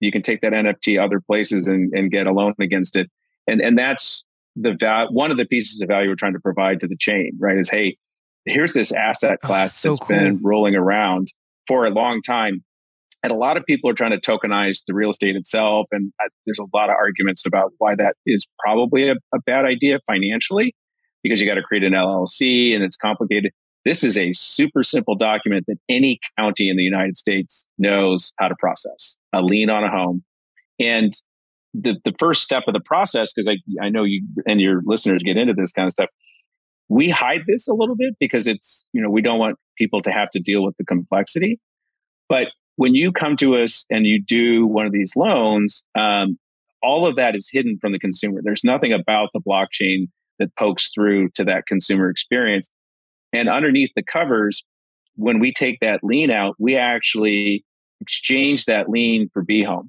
[0.00, 3.10] You can take that NFT other places and, and get a loan against it.
[3.46, 4.24] And, and that's
[4.56, 7.32] the value, one of the pieces of value we're trying to provide to the chain,
[7.38, 7.58] right?
[7.58, 7.96] Is, hey,
[8.44, 10.16] here's this asset ah, class oh, so that's cool.
[10.16, 11.28] been rolling around
[11.66, 12.64] for a long time.
[13.22, 15.86] And a lot of people are trying to tokenize the real estate itself.
[15.90, 19.64] And uh, there's a lot of arguments about why that is probably a, a bad
[19.64, 20.74] idea financially,
[21.26, 23.52] because you got to create an LLC and it's complicated.
[23.84, 28.48] This is a super simple document that any county in the United States knows how
[28.48, 30.24] to process a lien on a home.
[30.78, 31.12] And
[31.74, 35.22] the, the first step of the process, because I, I know you and your listeners
[35.22, 36.10] get into this kind of stuff,
[36.88, 40.10] we hide this a little bit because it's, you know, we don't want people to
[40.10, 41.60] have to deal with the complexity.
[42.28, 46.38] But when you come to us and you do one of these loans, um,
[46.82, 48.40] all of that is hidden from the consumer.
[48.42, 52.68] There's nothing about the blockchain that pokes through to that consumer experience.
[53.32, 54.64] And underneath the covers,
[55.16, 57.64] when we take that lien out, we actually
[58.00, 59.88] exchange that lien for BHome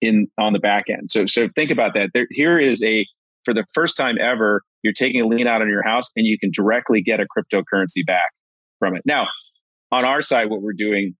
[0.00, 1.10] in on the back end.
[1.10, 2.10] So so think about that.
[2.14, 3.06] There, here is a
[3.44, 6.38] for the first time ever, you're taking a lien out on your house and you
[6.38, 8.30] can directly get a cryptocurrency back
[8.78, 9.02] from it.
[9.04, 9.26] Now,
[9.90, 11.14] on our side, what we're doing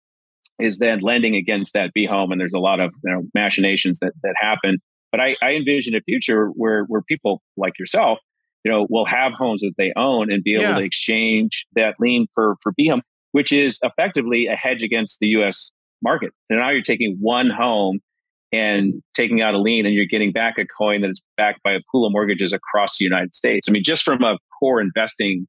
[0.58, 4.12] is then lending against that BHome, and there's a lot of you know, machinations that
[4.22, 4.78] that happen.
[5.10, 8.18] But I, I envision a future where where people like yourself
[8.64, 10.78] you know, will have homes that they own and be able yeah.
[10.78, 13.00] to exchange that lien for for BHome,
[13.32, 15.70] which is effectively a hedge against the U.S.
[16.02, 16.32] market.
[16.50, 18.00] And now you're taking one home
[18.50, 21.72] and taking out a lien, and you're getting back a coin that is backed by
[21.72, 23.68] a pool of mortgages across the United States.
[23.68, 25.46] I mean, just from a core investing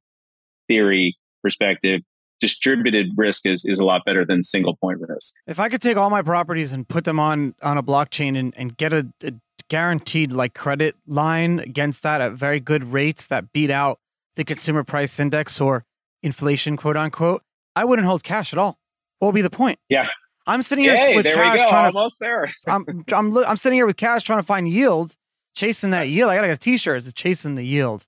[0.68, 2.02] theory perspective,
[2.40, 5.32] distributed risk is, is a lot better than single point risk.
[5.46, 8.54] If I could take all my properties and put them on on a blockchain and,
[8.56, 9.32] and get a, a
[9.70, 13.98] guaranteed like credit line against that at very good rates that beat out
[14.36, 15.86] the consumer price index or
[16.22, 17.42] inflation, quote unquote,
[17.74, 18.78] I wouldn't hold cash at all.
[19.18, 19.78] What would be the point?
[19.88, 20.08] Yeah.
[20.46, 22.46] I'm sitting here hey, with cash trying Almost to there.
[22.66, 25.14] I'm, I'm I'm sitting here with cash trying to find yield,
[25.54, 26.30] chasing that yield.
[26.30, 26.96] I gotta get a t-shirt.
[26.96, 28.06] It's chasing the yield.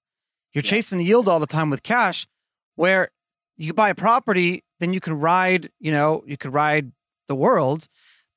[0.53, 0.71] You're yeah.
[0.71, 2.27] chasing the yield all the time with cash,
[2.75, 3.11] where
[3.57, 6.91] you buy a property, then you can ride, you know, you could ride
[7.29, 7.87] the world,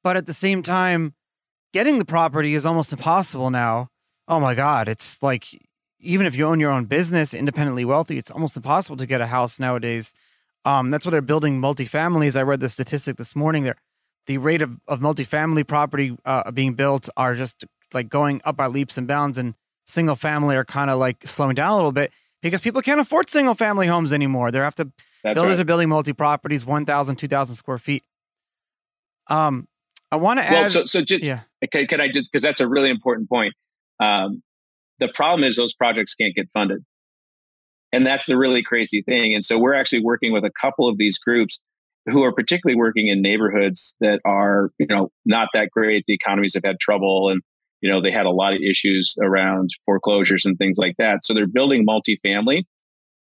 [0.04, 1.16] but at the same time,
[1.76, 3.90] getting the property is almost impossible now.
[4.30, 4.88] Oh my God.
[4.88, 5.46] It's like,
[6.00, 9.28] even if you own your own business, independently wealthy, it's almost impossible to get a
[9.28, 10.14] house nowadays.
[10.64, 12.38] Um, that's why they're building multifamilies.
[12.38, 13.76] I read the statistic this morning there.
[14.26, 18.68] The rate of, of multifamily property uh, being built are just like going up by
[18.68, 19.54] leaps and bounds, and
[19.86, 23.30] single family are kind of like slowing down a little bit because people can't afford
[23.30, 24.50] single family homes anymore.
[24.50, 24.90] They have to,
[25.26, 25.64] that's builders right.
[25.64, 28.06] are building multi properties, 1,000, 2,000 square feet.
[29.28, 29.68] Um,
[30.12, 30.72] I want to well, add.
[30.72, 31.42] So, so just, yeah.
[31.72, 33.54] Can, can I just, because that's a really important point.
[34.00, 34.42] Um,
[35.00, 36.84] the problem is those projects can't get funded.
[37.92, 39.34] And that's the really crazy thing.
[39.34, 41.60] And so we're actually working with a couple of these groups
[42.08, 46.04] who are particularly working in neighborhoods that are, you know, not that great.
[46.08, 47.42] The economies have had trouble and,
[47.82, 51.26] you know, they had a lot of issues around foreclosures and things like that.
[51.26, 52.64] So they're building multifamily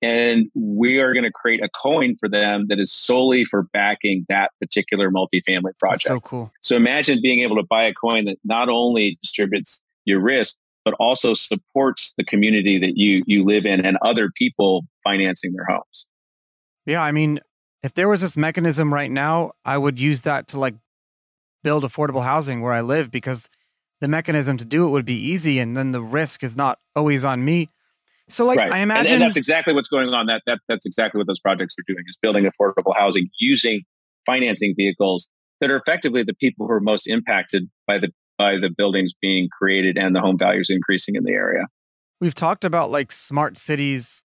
[0.02, 4.26] and we are going to create a coin for them that is solely for backing
[4.30, 6.04] that particular multifamily project.
[6.04, 6.52] That's so cool.
[6.62, 10.94] So imagine being able to buy a coin that not only distributes your risk, but
[11.00, 16.08] also supports the community that you you live in and other people financing their homes.
[16.86, 17.40] Yeah, I mean,
[17.84, 20.76] if there was this mechanism right now, I would use that to like
[21.64, 23.50] build affordable housing where I live because
[24.00, 27.26] the mechanism to do it would be easy and then the risk is not always
[27.26, 27.68] on me
[28.30, 28.72] so, like, right.
[28.72, 30.28] I imagine and, and, that's exactly what's going on.
[30.28, 33.82] That that that's exactly what those projects are doing: is building affordable housing using
[34.26, 35.30] financing vehicles
[35.62, 39.50] that are effectively the people who are most impacted by the by the buildings being
[39.52, 41.64] created and the home values increasing in the area.
[42.22, 44.24] We've talked about like smart cities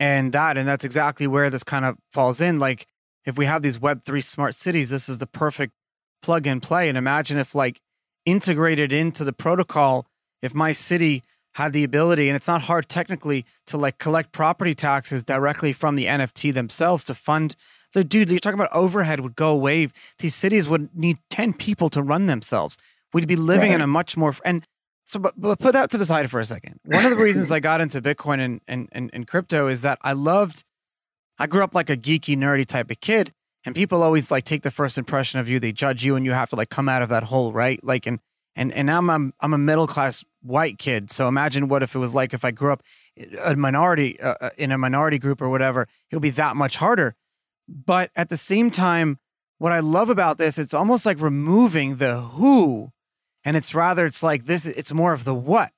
[0.00, 2.58] and that, and that's exactly where this kind of falls in.
[2.58, 2.86] Like,
[3.26, 5.74] if we have these Web3 smart cities, this is the perfect
[6.22, 6.88] plug and play.
[6.88, 7.80] And imagine if, like,
[8.24, 10.06] integrated into the protocol,
[10.40, 11.22] if my city
[11.54, 15.96] had the ability, and it's not hard technically to like collect property taxes directly from
[15.96, 17.56] the NFT themselves to fund
[17.92, 18.30] the dude.
[18.30, 19.88] You're talking about overhead would go away.
[20.18, 22.78] These cities would need 10 people to run themselves.
[23.12, 23.76] We'd be living right.
[23.76, 24.64] in a much more, and
[25.10, 26.78] so, but, but put that to the side for a second.
[26.84, 29.98] One of the reasons I got into Bitcoin and, and, and, and crypto is that
[30.02, 30.62] I loved,
[31.36, 33.32] I grew up like a geeky, nerdy type of kid.
[33.64, 35.58] And people always like take the first impression of you.
[35.58, 37.82] They judge you and you have to like come out of that hole, right?
[37.82, 38.20] Like, and,
[38.54, 41.10] and, and now I'm, I'm a middle class white kid.
[41.10, 42.82] So imagine what if it was like if I grew up
[43.44, 46.76] a minority uh, uh, in a minority group or whatever, it would be that much
[46.76, 47.14] harder.
[47.68, 49.18] But at the same time,
[49.58, 52.92] what I love about this, it's almost like removing the who,
[53.44, 54.66] and it's rather it's like this.
[54.66, 55.72] It's more of the what.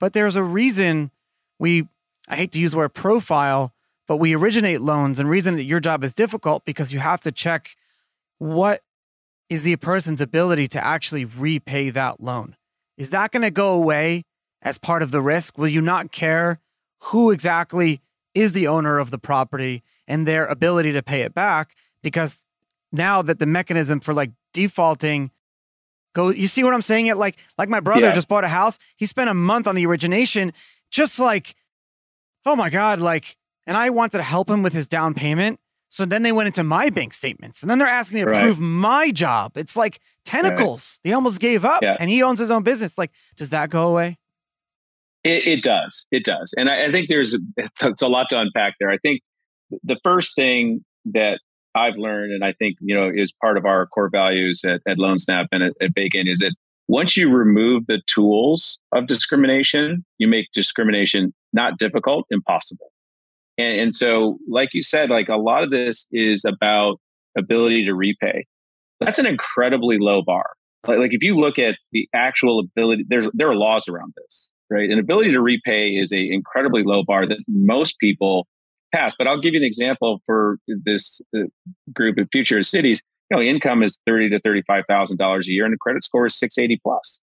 [0.00, 1.10] But there's a reason
[1.58, 1.88] we.
[2.28, 3.74] I hate to use the word profile,
[4.08, 7.32] but we originate loans, and reason that your job is difficult because you have to
[7.32, 7.76] check
[8.38, 8.80] what
[9.48, 12.56] is the person's ability to actually repay that loan.
[12.96, 14.24] Is that going to go away
[14.60, 15.58] as part of the risk?
[15.58, 16.60] Will you not care
[17.04, 18.00] who exactly
[18.34, 21.74] is the owner of the property and their ability to pay it back?
[22.02, 22.46] Because
[22.92, 25.30] now that the mechanism for like defaulting
[26.14, 28.12] go you see what i'm saying it like like my brother yeah.
[28.12, 30.52] just bought a house he spent a month on the origination
[30.90, 31.56] just like
[32.44, 35.58] oh my god like and i wanted to help him with his down payment
[35.92, 38.44] so then they went into my bank statements and then they're asking me to right.
[38.44, 39.58] prove my job.
[39.58, 40.98] It's like tentacles.
[41.04, 41.10] Right.
[41.10, 41.98] They almost gave up yeah.
[42.00, 42.96] and he owns his own business.
[42.96, 44.16] Like, does that go away?
[45.22, 46.06] It, it does.
[46.10, 46.54] It does.
[46.56, 48.88] And I, I think there's it's a lot to unpack there.
[48.88, 49.20] I think
[49.84, 51.40] the first thing that
[51.74, 54.96] I've learned, and I think, you know, is part of our core values at, at
[54.96, 56.54] LoanSnap and at, at Bacon is that
[56.88, 62.92] once you remove the tools of discrimination, you make discrimination not difficult, impossible.
[63.58, 66.96] And, and so, like you said, like a lot of this is about
[67.36, 68.46] ability to repay.
[69.00, 70.46] That's an incredibly low bar.
[70.86, 74.50] Like, like if you look at the actual ability, there's there are laws around this,
[74.70, 74.90] right?
[74.90, 78.46] An ability to repay is a incredibly low bar that most people
[78.94, 79.14] pass.
[79.16, 81.40] But I'll give you an example for this uh,
[81.94, 83.02] group of future cities.
[83.30, 86.26] You know, income is thirty to thirty-five thousand dollars a year, and the credit score
[86.26, 87.20] is six eighty plus.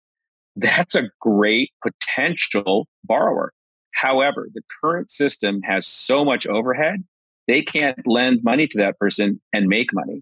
[0.56, 3.52] That's a great potential borrower.
[3.96, 7.04] However, the current system has so much overhead,
[7.48, 10.22] they can't lend money to that person and make money.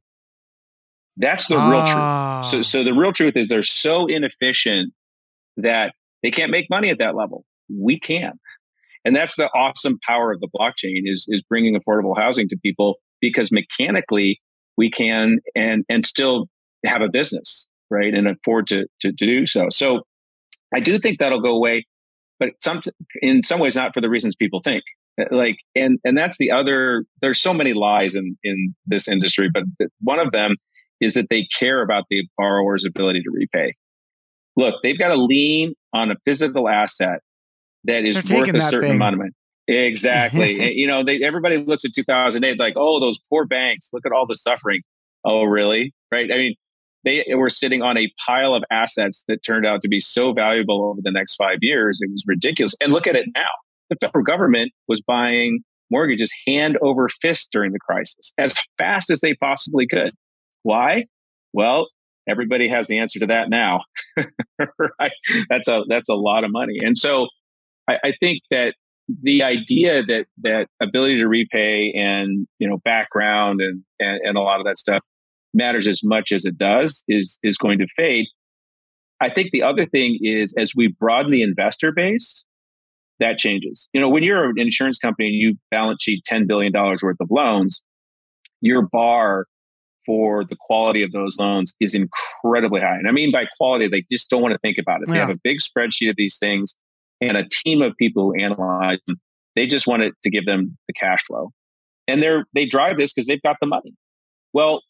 [1.18, 1.90] That's the real truth.
[1.90, 2.62] So, ah.
[2.64, 4.94] so the real truth is they're so inefficient
[5.58, 7.46] that they can't make money at that level.
[7.70, 8.34] We can.
[9.06, 12.96] And that's the awesome power of the blockchain is, is bringing affordable housing to people
[13.22, 14.40] because mechanically
[14.78, 16.48] we can and, and still
[16.86, 18.14] have a business, right?
[18.14, 19.68] And afford to, to, to do so.
[19.70, 20.02] So
[20.74, 21.86] I do think that'll go away
[22.44, 22.82] but some
[23.22, 24.84] in some ways not for the reasons people think.
[25.20, 29.48] Uh, like and and that's the other there's so many lies in in this industry
[29.54, 29.64] but
[30.02, 30.56] one of them
[31.00, 33.74] is that they care about the borrower's ability to repay.
[34.58, 37.20] Look they've got a lien on a physical asset
[37.86, 38.96] that is They're worth a certain thing.
[38.96, 39.32] amount of money.
[39.68, 40.74] Exactly.
[40.76, 43.90] You know they, everybody looks at 2008 like oh those poor banks.
[43.94, 44.82] Look at all the suffering.
[45.24, 45.94] Oh really?
[46.12, 46.30] Right?
[46.32, 46.56] I mean
[47.04, 50.86] they were sitting on a pile of assets that turned out to be so valuable
[50.86, 52.00] over the next five years.
[52.02, 52.76] It was ridiculous.
[52.80, 53.42] And look at it now.
[53.90, 55.60] The federal government was buying
[55.92, 60.12] mortgages hand over fist during the crisis as fast as they possibly could.
[60.64, 61.06] Why?
[61.52, 61.88] Well,
[62.28, 63.82] everybody has the answer to that now.
[65.00, 65.12] right?
[65.50, 66.78] That's a that's a lot of money.
[66.82, 67.28] And so
[67.88, 68.74] I, I think that
[69.22, 74.42] the idea that that ability to repay and you know background and, and and a
[74.42, 75.04] lot of that stuff
[75.54, 78.28] matters as much as it does is is going to fade.
[79.22, 82.44] I think the other thing is as we broaden the investor base,
[83.20, 83.88] that changes.
[83.94, 87.28] You know, when you're an insurance company and you balance sheet $10 billion worth of
[87.30, 87.82] loans,
[88.62, 89.46] your bar
[90.06, 92.96] for the quality of those loans is incredibly high.
[92.96, 95.08] And I mean by quality, they just don't want to think about it.
[95.08, 96.76] They have a big spreadsheet of these things
[97.22, 99.18] and a team of people who analyze them.
[99.56, 101.52] They just want it to give them the cash flow.
[102.08, 103.94] And they're they drive this because they've got the money.
[104.52, 104.82] Well,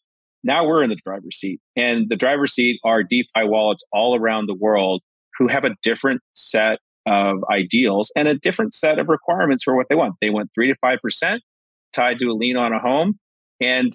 [0.44, 1.60] now we're in the driver's seat.
[1.74, 5.02] And the driver's seat are DeFi wallets all around the world
[5.38, 9.86] who have a different set of ideals and a different set of requirements for what
[9.88, 10.14] they want.
[10.20, 11.42] They want three to five percent
[11.92, 13.18] tied to a lien on a home,
[13.60, 13.92] and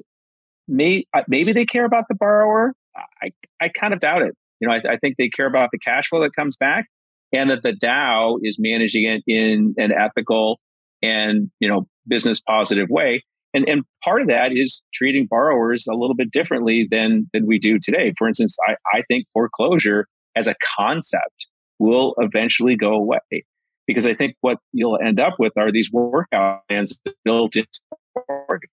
[0.67, 2.73] may, uh, maybe they care about the borrower.
[3.21, 3.31] I
[3.61, 4.35] I kind of doubt it.
[4.59, 6.85] You know, I, I think they care about the cash flow that comes back,
[7.33, 10.59] and that the DAO is managing it in an ethical
[11.01, 13.23] and you know business positive way.
[13.53, 17.57] And, and part of that is treating borrowers a little bit differently than, than we
[17.57, 18.13] do today.
[18.17, 21.47] For instance, I, I think foreclosure as a concept
[21.79, 23.45] will eventually go away.
[23.87, 27.79] Because I think what you'll end up with are these workout plans built into
[28.29, 28.69] mortgage.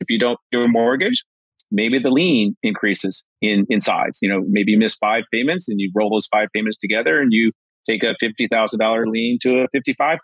[0.00, 1.24] If you don't do a mortgage,
[1.70, 4.18] maybe the lien increases in, in size.
[4.20, 7.32] You know, maybe you miss five payments and you roll those five payments together and
[7.32, 7.52] you
[7.88, 10.18] take a $50,000 lien to a $55,000.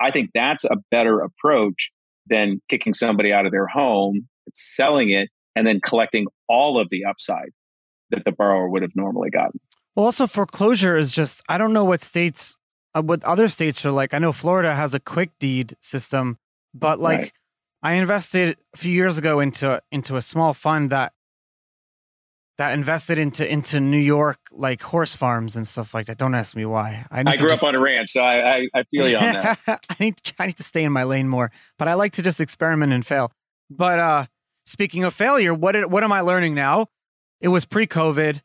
[0.00, 1.90] I think that's a better approach
[2.28, 7.04] than kicking somebody out of their home, selling it, and then collecting all of the
[7.04, 7.50] upside
[8.10, 9.60] that the borrower would have normally gotten.
[9.94, 12.56] Well, also foreclosure is just, I don't know what states,
[12.94, 14.12] uh, what other states are like.
[14.12, 16.38] I know Florida has a quick deed system,
[16.74, 17.32] but like right.
[17.82, 21.12] I invested a few years ago into into a small fund that
[22.58, 26.18] that invested into into New York like horse farms and stuff like that.
[26.18, 27.04] Don't ask me why.
[27.10, 29.32] I, I grew just, up on a ranch, so I, I, I feel you on
[29.32, 29.58] that.
[29.66, 32.22] I need to, I need to stay in my lane more, but I like to
[32.22, 33.32] just experiment and fail.
[33.70, 34.26] But uh
[34.64, 36.88] speaking of failure, what did, what am I learning now?
[37.40, 38.40] It was pre-COVID.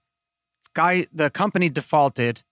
[0.74, 2.44] Guy, the company defaulted,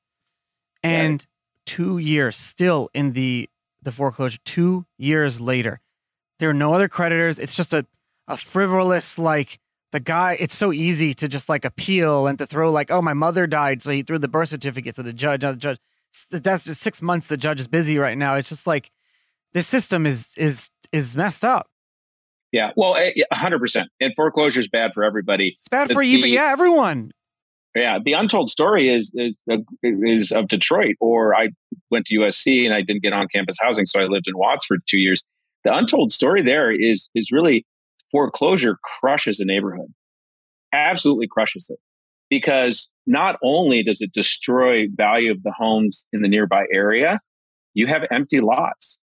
[0.84, 1.28] and right.
[1.66, 3.49] two years still in the
[3.82, 4.39] the foreclosure.
[4.43, 5.82] Two years later,
[6.39, 7.39] there are no other creditors.
[7.39, 7.86] It's just a
[8.28, 9.60] a frivolous like
[9.97, 13.13] the guy it's so easy to just like appeal and to throw like oh my
[13.13, 15.79] mother died so he threw the birth certificate to the judge the judge
[16.29, 18.35] that's just six months the judge is busy right now.
[18.35, 18.91] It's just like
[19.53, 21.67] this system is is is messed up.
[22.51, 25.57] Yeah well eh, 100% and foreclosure is bad for everybody.
[25.59, 27.11] It's bad for even yeah everyone.
[27.75, 31.49] Yeah the untold story is is uh, is of detroit or i
[31.91, 34.65] went to usc and i didn't get on campus housing so i lived in watts
[34.65, 35.23] for two years.
[35.63, 37.65] The untold story there is is really
[38.12, 39.93] foreclosure crushes a neighborhood,
[40.74, 41.80] absolutely crushes it.
[42.30, 47.22] Because not only does it destroy value of the homes in the nearby area,
[47.74, 48.99] you have empty lots,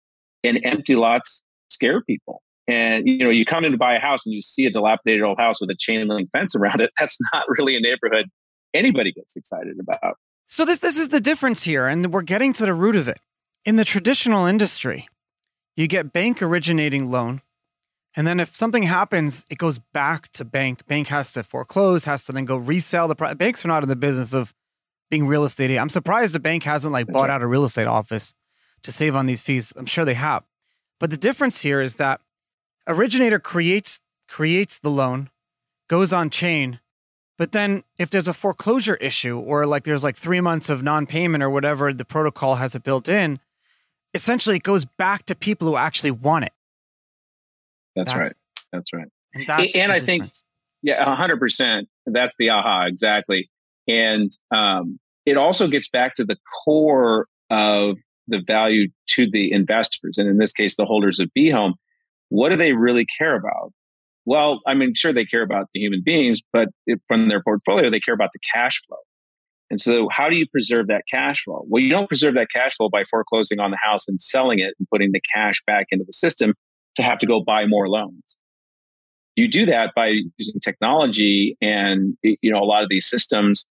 [0.45, 2.43] and empty lots scare people.
[2.69, 5.23] And you know, you come in to buy a house and you see a dilapidated
[5.23, 6.91] old house with a chain link fence around it.
[6.99, 8.27] That's not really a neighborhood
[8.75, 10.17] anybody gets excited about.
[10.47, 13.19] So this this is the difference here, and we're getting to the root of it.
[13.65, 15.09] In the traditional industry,
[15.77, 17.43] you get bank originating loan
[18.19, 20.85] and then if something happens, it goes back to bank.
[20.89, 23.89] Bank has to foreclose, has to then go resell the pro- banks are not in
[23.89, 24.53] the business of
[25.09, 25.79] being real estate.
[25.79, 28.35] I'm surprised the bank hasn't like bought out a real estate office
[28.83, 29.73] to save on these fees.
[29.77, 30.43] I'm sure they have.
[30.99, 32.21] But the difference here is that
[32.89, 35.31] originator creates creates the loan,
[35.89, 36.81] goes on chain,
[37.39, 41.45] but then if there's a foreclosure issue or like there's like 3 months of non-payment
[41.45, 43.39] or whatever the protocol has it built in,
[44.13, 46.53] essentially it goes back to people who actually want it.
[47.99, 48.33] That's, that's right.
[48.73, 49.09] That's right.
[49.35, 50.31] And, that's and I think,
[50.83, 51.89] yeah, hundred percent.
[52.07, 53.51] That's the aha exactly.
[53.87, 57.97] And um, it also gets back to the core of
[58.29, 61.73] the value to the investors, and in this case, the holders of BHome.
[62.29, 63.73] What do they really care about?
[64.27, 67.91] Well, I mean, sure, they care about the human beings, but if, from their portfolio,
[67.91, 68.99] they care about the cash flow.
[69.71, 71.65] And so, how do you preserve that cash flow?
[71.67, 74.75] Well, you don't preserve that cash flow by foreclosing on the house and selling it
[74.79, 76.55] and putting the cash back into the system
[76.99, 78.37] to have to go buy more loans.
[79.37, 83.67] You do that by using technology and you know a lot of these systems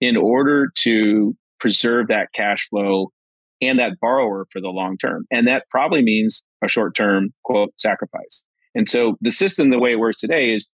[0.00, 3.12] in order to preserve that cash flow
[3.60, 5.24] and that borrower for the long term.
[5.30, 8.44] And that probably means a short term quote sacrifice.
[8.74, 10.66] And so the system, the way it works today is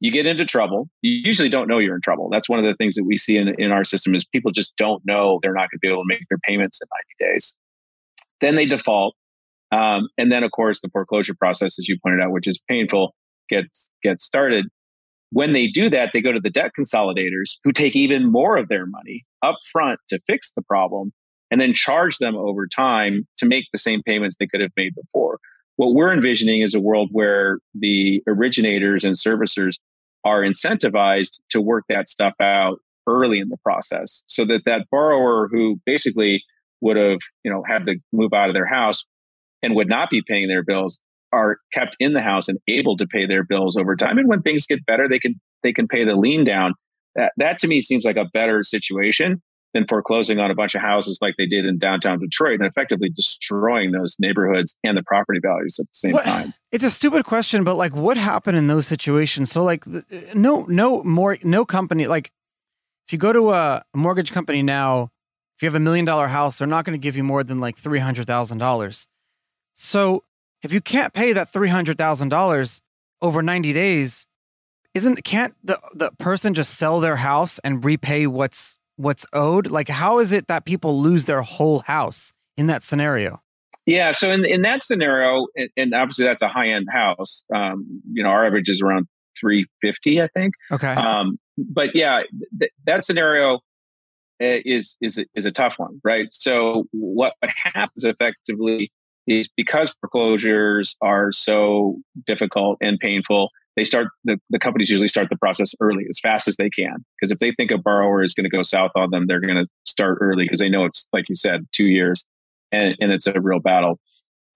[0.00, 0.88] you get into trouble.
[1.02, 2.30] You usually don't know you're in trouble.
[2.32, 4.74] That's one of the things that we see in, in our system is people just
[4.76, 6.88] don't know they're not going to be able to make their payments in
[7.20, 7.54] 90 days.
[8.40, 9.14] Then they default.
[9.72, 13.14] Um, and then, of course, the foreclosure process, as you pointed out, which is painful,
[13.48, 14.66] gets gets started.
[15.30, 18.68] When they do that, they go to the debt consolidators who take even more of
[18.68, 21.12] their money up front to fix the problem
[21.50, 24.94] and then charge them over time to make the same payments they could have made
[24.94, 25.38] before.
[25.76, 29.76] What we're envisioning is a world where the originators and servicers
[30.24, 35.48] are incentivized to work that stuff out early in the process so that that borrower
[35.50, 36.42] who basically
[36.80, 39.04] would have you know had to move out of their house
[39.62, 41.00] and would not be paying their bills
[41.32, 44.18] are kept in the house and able to pay their bills over time.
[44.18, 46.74] And when things get better, they can they can pay the lien down.
[47.14, 49.42] That that to me seems like a better situation
[49.74, 53.08] than foreclosing on a bunch of houses like they did in downtown Detroit and effectively
[53.08, 56.52] destroying those neighborhoods and the property values at the same what, time.
[56.70, 59.50] It's a stupid question, but like what happened in those situations?
[59.50, 59.84] So like
[60.34, 62.30] no no more no company like
[63.06, 65.10] if you go to a mortgage company now,
[65.56, 67.60] if you have a million dollar house, they're not going to give you more than
[67.60, 69.06] like three hundred thousand dollars.
[69.74, 70.24] So
[70.62, 72.82] if you can't pay that three hundred thousand dollars
[73.20, 74.26] over ninety days,
[74.94, 79.70] isn't can't the the person just sell their house and repay what's what's owed?
[79.70, 83.42] Like, how is it that people lose their whole house in that scenario?
[83.86, 85.46] Yeah, so in in that scenario,
[85.76, 87.44] and obviously that's a high end house.
[87.54, 89.08] Um, you know, our average is around
[89.40, 90.54] three fifty, I think.
[90.70, 90.92] Okay.
[90.92, 92.22] Um, but yeah,
[92.60, 93.56] th- that scenario,
[94.40, 96.28] uh, is is is a tough one, right?
[96.30, 98.92] So what what happens effectively
[99.26, 101.96] is because foreclosures are so
[102.26, 106.46] difficult and painful, they start the, the companies usually start the process early as fast
[106.48, 109.10] as they can because if they think a borrower is going to go south on
[109.10, 112.24] them, they're going to start early because they know it's like you said, two years,
[112.70, 113.98] and, and it's a real battle.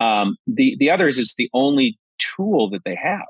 [0.01, 3.27] Um, the the other is it's the only tool that they have.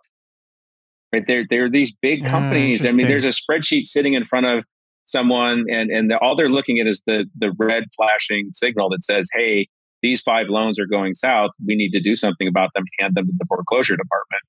[1.13, 2.85] Right, they're they're these big ah, companies.
[2.85, 4.65] I mean, there's a spreadsheet sitting in front of
[5.05, 9.05] someone, and and the, all they're looking at is the the red flashing signal that
[9.05, 9.69] says, "Hey,
[10.03, 11.51] these five loans are going south.
[11.67, 12.85] We need to do something about them.
[12.99, 14.43] Hand them to the foreclosure department."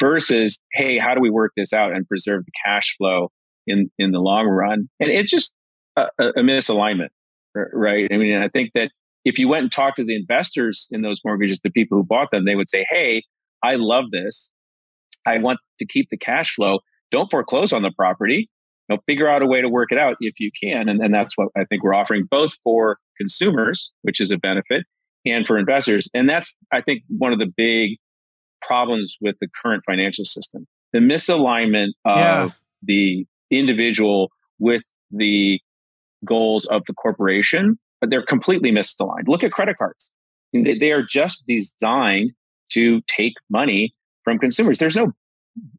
[0.00, 3.30] Versus, "Hey, how do we work this out and preserve the cash flow
[3.66, 5.54] in in the long run?" And it's just
[5.96, 7.08] a, a misalignment,
[7.54, 8.08] right?
[8.10, 8.90] I mean, I think that
[9.24, 12.30] if you went and talked to the investors in those mortgages, the people who bought
[12.30, 13.22] them, they would say, Hey,
[13.62, 14.50] I love this.
[15.26, 16.80] I want to keep the cash flow.
[17.10, 18.48] Don't foreclose on the property.
[18.88, 20.88] You know, figure out a way to work it out if you can.
[20.88, 24.84] And, and that's what I think we're offering both for consumers, which is a benefit,
[25.24, 26.08] and for investors.
[26.12, 27.98] And that's, I think, one of the big
[28.60, 32.48] problems with the current financial system the misalignment of yeah.
[32.82, 35.58] the individual with the
[36.24, 39.28] goals of the corporation but they're completely misaligned.
[39.28, 40.10] Look at credit cards.
[40.52, 42.32] They are just designed
[42.72, 44.78] to take money from consumers.
[44.78, 45.12] There's no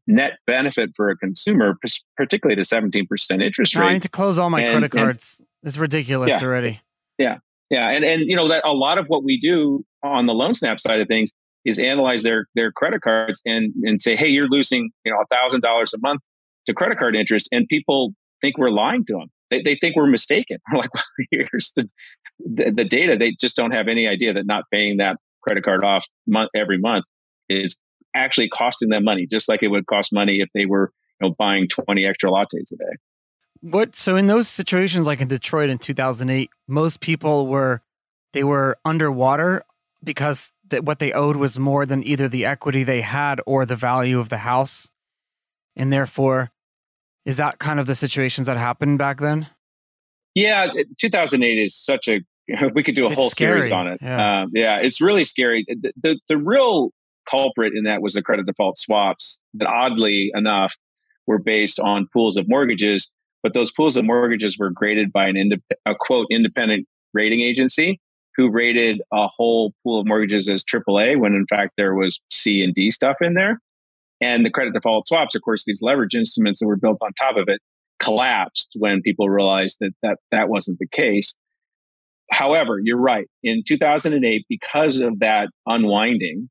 [0.06, 1.76] net benefit for a consumer,
[2.16, 3.80] particularly the 17% interest rate.
[3.80, 5.36] No, I need to close all my and, credit cards.
[5.40, 6.80] And, it's ridiculous yeah, already.
[7.18, 7.38] Yeah.
[7.70, 7.90] Yeah.
[7.90, 11.00] And, and, you know, that a lot of what we do on the LoanSnap side
[11.00, 11.30] of things
[11.64, 15.26] is analyze their, their credit cards and, and say, hey, you're losing, you know, a
[15.34, 16.20] thousand dollars a month
[16.66, 17.48] to credit card interest.
[17.50, 19.28] And people think we're lying to them.
[19.50, 20.58] They, they think we're mistaken.
[20.72, 21.88] We're like, well, here's the,
[22.38, 23.16] the, the data.
[23.16, 26.78] They just don't have any idea that not paying that credit card off month every
[26.78, 27.04] month
[27.48, 27.76] is
[28.14, 31.34] actually costing them money, just like it would cost money if they were you know,
[31.38, 32.96] buying 20 extra lattes a day.
[33.60, 37.80] What so in those situations like in Detroit in 2008, most people were
[38.32, 39.64] they were underwater
[40.02, 43.76] because that what they owed was more than either the equity they had or the
[43.76, 44.90] value of the house.
[45.76, 46.50] And therefore,
[47.24, 49.48] is that kind of the situations that happened back then?
[50.34, 50.66] Yeah,
[50.98, 52.20] 2008 is such a
[52.74, 53.60] we could do a it's whole scary.
[53.60, 53.98] series on it.
[54.02, 54.42] Yeah.
[54.42, 55.64] Um, yeah, it's really scary.
[55.66, 56.90] The, the, the real
[57.28, 60.74] culprit in that was the credit default swaps that oddly enough
[61.26, 63.10] were based on pools of mortgages,
[63.42, 68.00] but those pools of mortgages were graded by an indep- a quote independent rating agency
[68.36, 72.62] who rated a whole pool of mortgages as AAA when in fact there was C
[72.62, 73.60] and D stuff in there.
[74.20, 77.36] And the credit default swaps, of course, these leverage instruments that were built on top
[77.36, 77.60] of it,
[78.00, 81.34] collapsed when people realized that that, that wasn't the case.
[82.30, 83.26] However, you're right.
[83.42, 86.48] In 2008, because of that unwinding,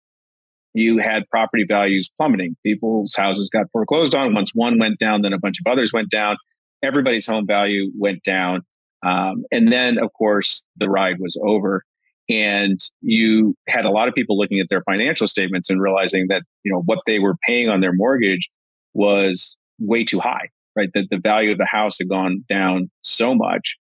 [0.73, 2.55] you had property values plummeting.
[2.65, 4.33] People's houses got foreclosed on.
[4.33, 6.37] Once one went down, then a bunch of others went down.
[6.83, 8.61] Everybody's home value went down.
[9.05, 11.83] Um, and then, of course, the ride was over.
[12.29, 16.43] And you had a lot of people looking at their financial statements and realizing that,
[16.63, 18.49] you know, what they were paying on their mortgage
[18.93, 20.89] was way too high, right?
[20.93, 23.75] That the value of the house had gone down so much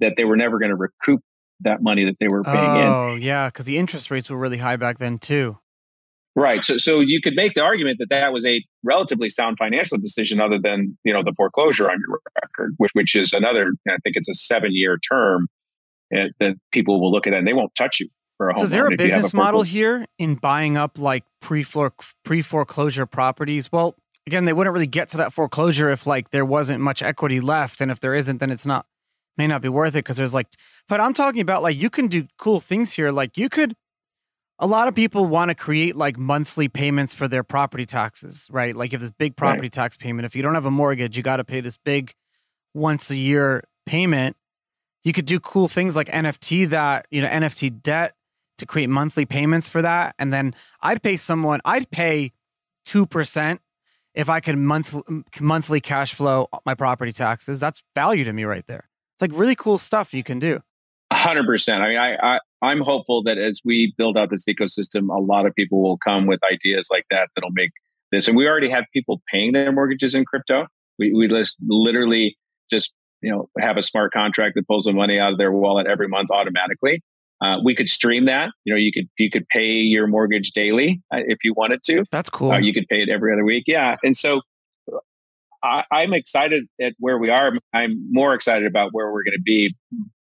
[0.00, 1.20] that they were never going to recoup
[1.60, 2.88] that money that they were paying oh, in.
[2.88, 5.58] Oh, yeah, because the interest rates were really high back then too.
[6.38, 6.62] Right.
[6.62, 10.38] So, so you could make the argument that that was a relatively sound financial decision,
[10.38, 13.72] other than you know the foreclosure on your record, which which is another.
[13.88, 15.48] I think it's a seven year term
[16.10, 18.60] and, that people will look at it and they won't touch you for a home.
[18.60, 21.64] So, is there a business a model here in buying up like pre
[22.24, 23.72] pre foreclosure properties?
[23.72, 27.40] Well, again, they wouldn't really get to that foreclosure if like there wasn't much equity
[27.40, 28.86] left, and if there isn't, then it's not
[29.38, 30.48] may not be worth it because there's like.
[30.88, 33.10] But I'm talking about like you can do cool things here.
[33.10, 33.74] Like you could
[34.58, 38.74] a lot of people want to create like monthly payments for their property taxes, right?
[38.74, 39.72] Like if this big property right.
[39.72, 42.14] tax payment, if you don't have a mortgage, you got to pay this big
[42.72, 44.36] once a year payment.
[45.04, 48.14] You could do cool things like NFT that, you know, NFT debt
[48.58, 50.14] to create monthly payments for that.
[50.18, 52.32] And then I'd pay someone, I'd pay
[52.86, 53.58] 2%
[54.14, 55.02] if I could monthly
[55.40, 57.60] monthly cash flow my property taxes.
[57.60, 58.88] That's value to me right there.
[59.14, 60.60] It's like really cool stuff you can do.
[61.16, 61.82] Hundred percent.
[61.82, 65.46] I mean, I, I I'm hopeful that as we build out this ecosystem, a lot
[65.46, 67.70] of people will come with ideas like that that'll make
[68.12, 68.28] this.
[68.28, 70.66] And we already have people paying their mortgages in crypto.
[70.98, 72.36] We we just literally
[72.70, 72.92] just
[73.22, 76.08] you know have a smart contract that pulls the money out of their wallet every
[76.08, 77.02] month automatically.
[77.42, 78.50] Uh, we could stream that.
[78.64, 82.04] You know, you could you could pay your mortgage daily uh, if you wanted to.
[82.10, 82.52] That's cool.
[82.52, 83.64] Uh, you could pay it every other week.
[83.66, 84.40] Yeah, and so
[85.66, 87.52] I, am excited at where we are.
[87.74, 89.74] I'm more excited about where we're going to be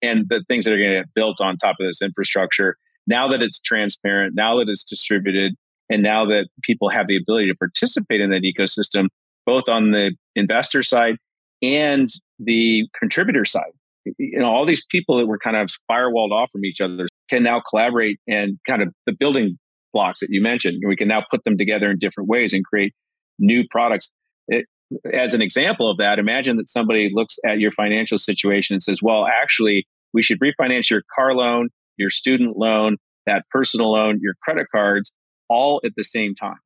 [0.02, 2.78] and the things that are going to get built on top of this infrastructure.
[3.08, 5.54] Now that it's transparent, now that it's distributed,
[5.90, 9.08] and now that people have the ability to participate in that ecosystem,
[9.46, 11.18] both on the investor side
[11.62, 13.72] and the contributor side.
[14.18, 17.44] you know, all these people that were kind of firewalled off from each other can
[17.44, 19.58] now collaborate and kind of the building
[19.94, 20.82] blocks that you mentioned.
[20.86, 22.94] We can now put them together in different ways and create
[23.40, 24.12] new products.
[24.48, 24.66] It,
[25.12, 29.02] as an example of that, imagine that somebody looks at your financial situation and says,
[29.02, 34.36] well, actually, we should refinance your car loan, your student loan, that personal loan, your
[34.44, 35.12] credit cards,
[35.50, 36.58] all at the same time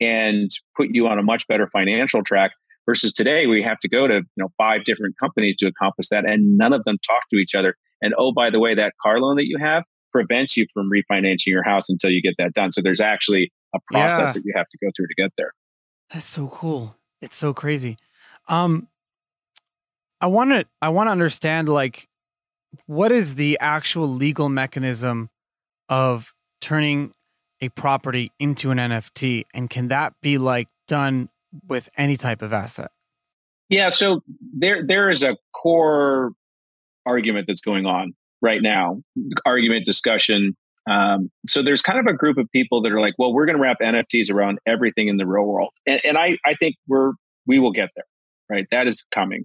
[0.00, 2.52] and put you on a much better financial track.
[2.86, 6.24] Versus today we have to go to you know five different companies to accomplish that
[6.24, 7.76] and none of them talk to each other.
[8.02, 11.46] And oh by the way that car loan that you have prevents you from refinancing
[11.46, 12.72] your house until you get that done.
[12.72, 14.32] So there's actually a process yeah.
[14.32, 15.52] that you have to go through to get there.
[16.10, 17.96] That's so cool it's so crazy
[18.48, 18.88] um
[20.20, 22.08] i want to i want to understand like
[22.86, 25.28] what is the actual legal mechanism
[25.88, 27.12] of turning
[27.60, 29.44] a property into an NFT?
[29.52, 31.28] And can that be like done
[31.68, 32.90] with any type of asset?
[33.68, 36.32] Yeah, so there there is a core
[37.06, 39.02] argument that's going on right now,
[39.46, 40.56] argument discussion.
[40.88, 43.56] Um, so there's kind of a group of people that are like, well, we're going
[43.56, 47.12] to wrap NFTs around everything in the real world, and, and I I think we're
[47.46, 48.04] we will get there,
[48.48, 48.66] right?
[48.70, 49.44] That is coming.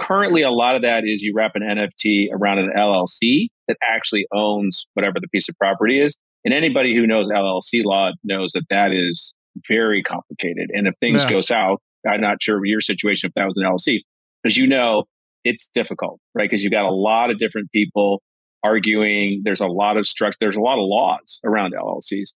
[0.00, 4.26] Currently, a lot of that is you wrap an NFT around an LLC that actually
[4.32, 8.64] owns whatever the piece of property is, and anybody who knows LLC law knows that
[8.70, 9.34] that is
[9.68, 10.70] very complicated.
[10.72, 11.30] And if things yeah.
[11.30, 14.00] go south, I'm not sure your situation if that was an LLC,
[14.44, 15.04] as you know,
[15.44, 16.48] it's difficult, right?
[16.48, 18.22] Because you've got a lot of different people
[18.62, 19.42] arguing.
[19.44, 20.36] There's a lot of structure.
[20.40, 22.30] There's a lot of laws around LLCs.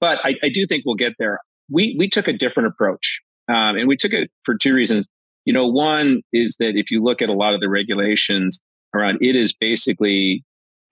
[0.00, 1.38] But I, I do think we'll get there.
[1.70, 5.06] We we took a different approach, um, and we took it for two reasons.
[5.44, 8.60] You know, one is that if you look at a lot of the regulations
[8.94, 10.44] around, it is basically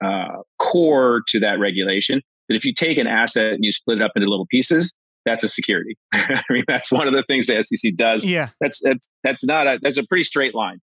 [0.03, 4.03] uh, core to that regulation that if you take an asset and you split it
[4.03, 4.93] up into little pieces,
[5.25, 5.97] that's a security.
[6.13, 8.25] I mean, that's one of the things the SEC does.
[8.25, 10.79] Yeah, that's that's that's not a that's a pretty straight line.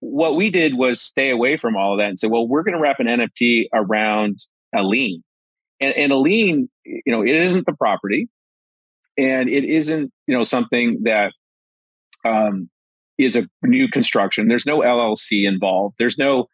[0.00, 2.74] What we did was stay away from all of that and say, well, we're going
[2.74, 4.38] to wrap an NFT around
[4.74, 5.22] a lien,
[5.80, 8.28] and, and a lien, you know, it isn't the property,
[9.16, 11.32] and it isn't you know something that
[12.24, 12.68] um,
[13.18, 14.48] is a new construction.
[14.48, 15.96] There's no LLC involved.
[15.98, 16.46] There's no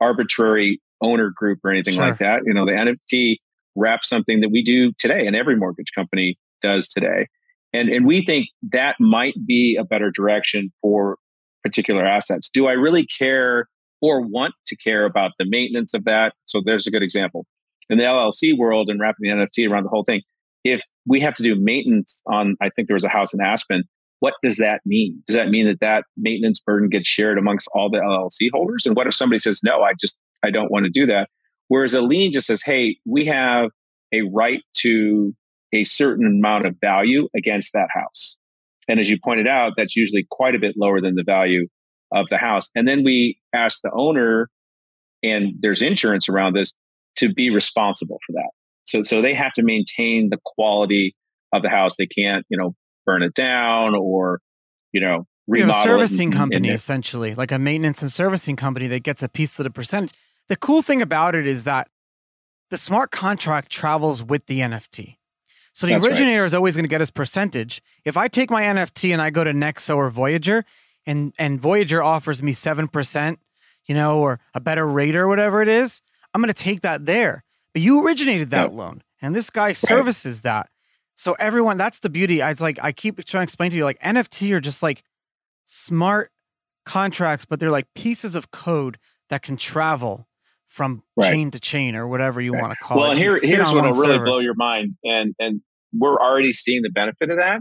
[0.00, 2.08] arbitrary owner group or anything sure.
[2.08, 2.42] like that.
[2.44, 3.36] You know, the NFT
[3.76, 7.28] wraps something that we do today and every mortgage company does today.
[7.72, 11.18] And, and we think that might be a better direction for
[11.64, 12.50] particular assets.
[12.52, 13.68] Do I really care
[14.00, 16.34] or want to care about the maintenance of that?
[16.46, 17.46] So there's a good example.
[17.90, 20.22] In the LLC world and wrapping the NFT around the whole thing,
[20.62, 23.84] if we have to do maintenance on, I think there was a house in Aspen,
[24.20, 25.22] what does that mean?
[25.26, 28.86] Does that mean that that maintenance burden gets shared amongst all the LLC holders?
[28.86, 31.28] And what if somebody says, no, I just, I don't want to do that?
[31.68, 33.70] Whereas a lien just says, hey, we have
[34.12, 35.34] a right to
[35.74, 38.36] a certain amount of value against that house.
[38.88, 41.66] And as you pointed out, that's usually quite a bit lower than the value
[42.12, 42.70] of the house.
[42.74, 44.48] And then we ask the owner,
[45.22, 46.72] and there's insurance around this,
[47.16, 48.50] to be responsible for that.
[48.84, 51.14] So, so they have to maintain the quality
[51.52, 51.96] of the house.
[51.96, 52.74] They can't, you know,
[53.06, 54.40] burn it down or,
[54.92, 55.68] you know, remodel.
[55.68, 59.28] You have a servicing company, essentially, like a maintenance and servicing company that gets a
[59.28, 60.12] piece of the percentage.
[60.48, 61.88] The cool thing about it is that
[62.70, 65.16] the smart contract travels with the NFT.
[65.74, 66.46] So the That's originator right.
[66.46, 67.82] is always going to get his percentage.
[68.04, 70.64] If I take my NFT and I go to Nexo or Voyager,
[71.04, 73.40] and and Voyager offers me seven percent,
[73.84, 76.00] you know, or a better rate or whatever it is,
[76.32, 77.44] I'm going to take that there.
[77.72, 80.50] But you originated that loan, and this guy services right.
[80.50, 80.68] that.
[81.16, 82.40] So everyone, that's the beauty.
[82.40, 85.02] I like, I keep trying to explain to you, like NFT are just like
[85.64, 86.30] smart
[86.86, 88.98] contracts, but they're like pieces of code
[89.28, 90.26] that can travel
[90.74, 91.30] from right.
[91.30, 92.62] chain to chain or whatever you right.
[92.62, 93.10] want to call well, it.
[93.10, 95.60] Well, here, here's what will really blow your mind, and and
[95.96, 97.60] we're already seeing the benefit of that.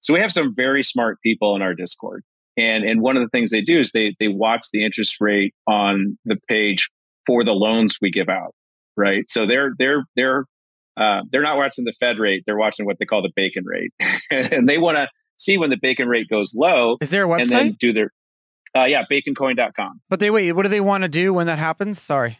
[0.00, 2.24] So we have some very smart people in our Discord,
[2.56, 5.54] and and one of the things they do is they they watch the interest rate
[5.68, 6.88] on the page
[7.26, 8.54] for the loans we give out,
[8.96, 9.24] right?
[9.28, 10.46] So they're they're they're
[10.96, 13.92] uh, they're not watching the Fed rate; they're watching what they call the bacon rate,
[14.30, 15.06] and they want to
[15.36, 16.96] see when the bacon rate goes low.
[17.02, 17.40] Is there a website?
[17.40, 18.10] And then do their
[18.74, 20.00] uh, yeah, baconcoin.com.
[20.08, 22.00] But they wait, what do they want to do when that happens?
[22.00, 22.38] Sorry.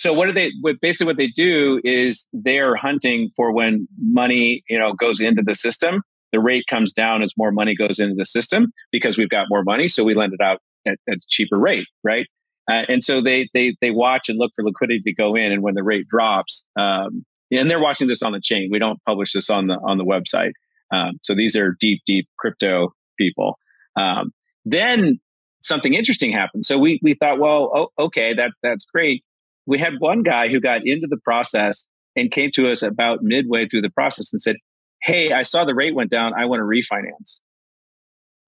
[0.00, 0.50] So what do they?
[0.62, 5.20] What basically what they do is they are hunting for when money you know goes
[5.20, 6.00] into the system.
[6.32, 9.62] The rate comes down as more money goes into the system because we've got more
[9.62, 12.26] money, so we lend it out at, a cheaper rate, right?
[12.66, 15.62] Uh, and so they they they watch and look for liquidity to go in, and
[15.62, 18.70] when the rate drops, um, and they're watching this on the chain.
[18.72, 20.52] We don't publish this on the on the website.
[20.90, 23.58] Um, so these are deep, deep crypto people.
[23.96, 24.32] Um,
[24.64, 25.20] then
[25.60, 26.64] something interesting happened.
[26.64, 29.24] So we we thought, well, oh, okay, that that's great
[29.70, 33.68] we had one guy who got into the process and came to us about midway
[33.68, 34.56] through the process and said,
[35.00, 36.32] Hey, I saw the rate went down.
[36.36, 37.38] I want to refinance.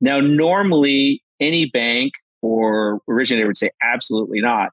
[0.01, 2.12] Now, normally, any bank
[2.43, 4.70] or originator would say, absolutely not.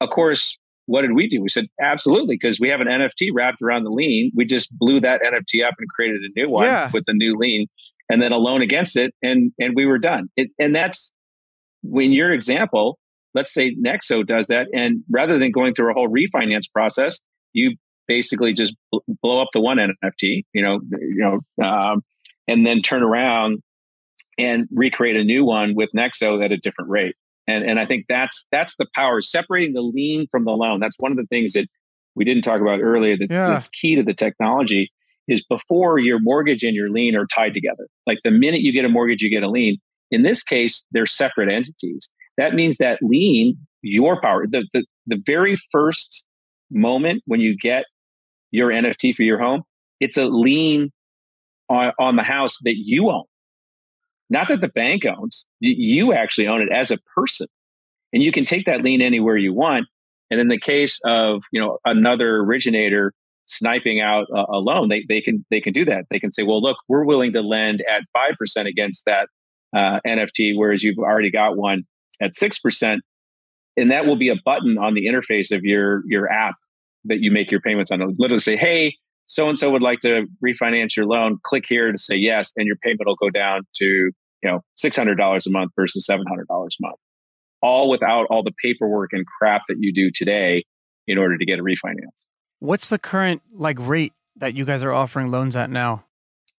[0.00, 1.42] Of course, what did we do?
[1.42, 4.30] We said, absolutely, because we have an NFT wrapped around the lien.
[4.34, 6.88] We just blew that NFT up and created a new one yeah.
[6.92, 7.66] with the new lien
[8.08, 9.12] and then a loan against it.
[9.22, 10.28] And, and we were done.
[10.36, 11.12] It, and that's
[11.82, 12.98] when your example,
[13.34, 14.66] let's say Nexo does that.
[14.74, 17.18] And rather than going through a whole refinance process,
[17.52, 17.76] you
[18.08, 18.74] basically just
[19.22, 22.02] blow up the one NFT, you know, you know, um,
[22.48, 23.62] and then turn around
[24.38, 27.14] and recreate a new one with Nexo at a different rate.
[27.48, 30.80] And and I think that's that's the power separating the lien from the loan.
[30.80, 31.66] That's one of the things that
[32.14, 33.16] we didn't talk about earlier.
[33.16, 33.48] That, yeah.
[33.48, 34.92] That's key to the technology
[35.28, 37.88] is before your mortgage and your lien are tied together.
[38.06, 39.78] Like the minute you get a mortgage, you get a lien.
[40.10, 42.08] In this case, they're separate entities.
[42.36, 46.24] That means that lien, your power, the, the, the very first
[46.70, 47.84] moment when you get
[48.50, 49.62] your NFT for your home,
[50.00, 50.90] it's a lien
[51.68, 53.24] on, on the house that you own.
[54.30, 57.46] Not that the bank owns, you actually own it as a person.
[58.12, 59.86] And you can take that lien anywhere you want.
[60.30, 63.12] And in the case of, you know, another originator
[63.44, 66.04] sniping out a, a loan, they, they can they can do that.
[66.10, 69.28] They can say, well, look, we're willing to lend at five percent against that
[69.74, 71.84] uh, NFT, whereas you've already got one
[72.20, 73.02] at six percent,
[73.76, 76.54] and that will be a button on the interface of your your app
[77.04, 78.00] that you make your payments on.
[78.00, 78.94] It'll literally say, hey,
[79.26, 81.38] so and so would like to refinance your loan.
[81.42, 84.12] Click here to say yes, and your payment will go down to you
[84.44, 86.98] know six hundred dollars a month versus seven hundred dollars a month,
[87.62, 90.64] all without all the paperwork and crap that you do today
[91.06, 92.26] in order to get a refinance.
[92.58, 96.04] What's the current like rate that you guys are offering loans at now?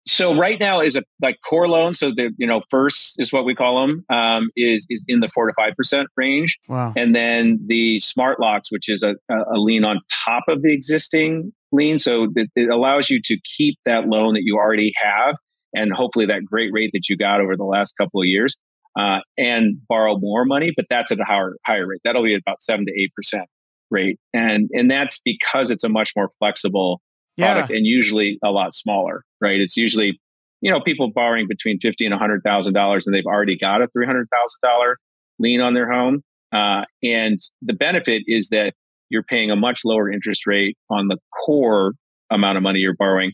[0.05, 1.93] So right now is a like core loan.
[1.93, 5.29] So the you know first is what we call them um, is is in the
[5.29, 6.59] four to five percent range.
[6.67, 6.93] Wow.
[6.95, 11.53] And then the smart locks, which is a, a lien on top of the existing
[11.71, 15.35] lien, so it, it allows you to keep that loan that you already have,
[15.73, 18.55] and hopefully that great rate that you got over the last couple of years,
[18.99, 20.71] uh, and borrow more money.
[20.75, 22.01] But that's at a higher higher rate.
[22.03, 23.45] That'll be about seven to eight percent
[23.89, 27.01] rate, and and that's because it's a much more flexible
[27.37, 27.77] product yeah.
[27.77, 29.59] and usually a lot smaller, right?
[29.59, 30.19] It's usually,
[30.61, 33.87] you know, people borrowing between fifty and hundred thousand dollars, and they've already got a
[33.87, 34.97] three hundred thousand dollar
[35.39, 36.21] lien on their home.
[36.53, 38.73] Uh, and the benefit is that
[39.09, 41.93] you're paying a much lower interest rate on the core
[42.31, 43.31] amount of money you're borrowing.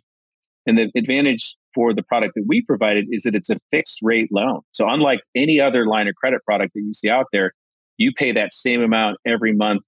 [0.66, 4.30] And the advantage for the product that we provided is that it's a fixed rate
[4.32, 4.62] loan.
[4.72, 7.52] So unlike any other line of credit product that you see out there,
[7.97, 9.84] you pay that same amount every month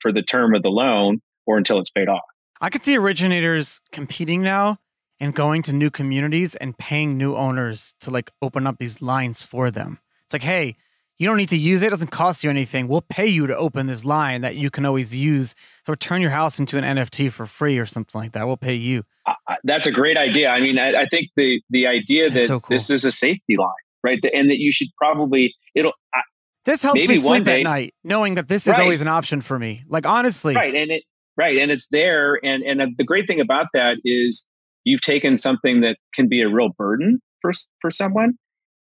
[0.00, 2.22] for the term of the loan or until it's paid off.
[2.60, 4.78] I could see originators competing now
[5.20, 9.42] and going to new communities and paying new owners to like open up these lines
[9.42, 9.98] for them.
[10.24, 10.76] It's like, hey,
[11.18, 11.86] you don't need to use it.
[11.86, 12.88] It doesn't cost you anything.
[12.88, 15.54] We'll pay you to open this line that you can always use.
[15.86, 18.46] So turn your house into an NFT for free or something like that.
[18.46, 19.04] We'll pay you.
[19.26, 19.34] Uh,
[19.64, 20.50] that's a great idea.
[20.50, 22.76] I mean, I, I think the the idea that so cool.
[22.76, 23.72] this is a safety line,
[24.04, 25.92] right, and that you should probably it'll.
[26.14, 26.20] I,
[26.64, 28.82] this helps me sleep day, at night, knowing that this is right.
[28.82, 29.84] always an option for me.
[29.88, 30.74] Like honestly, right?
[30.74, 31.02] And it
[31.36, 31.58] Right.
[31.58, 32.38] And it's there.
[32.42, 34.46] And, and uh, the great thing about that is
[34.84, 38.34] you've taken something that can be a real burden for, for someone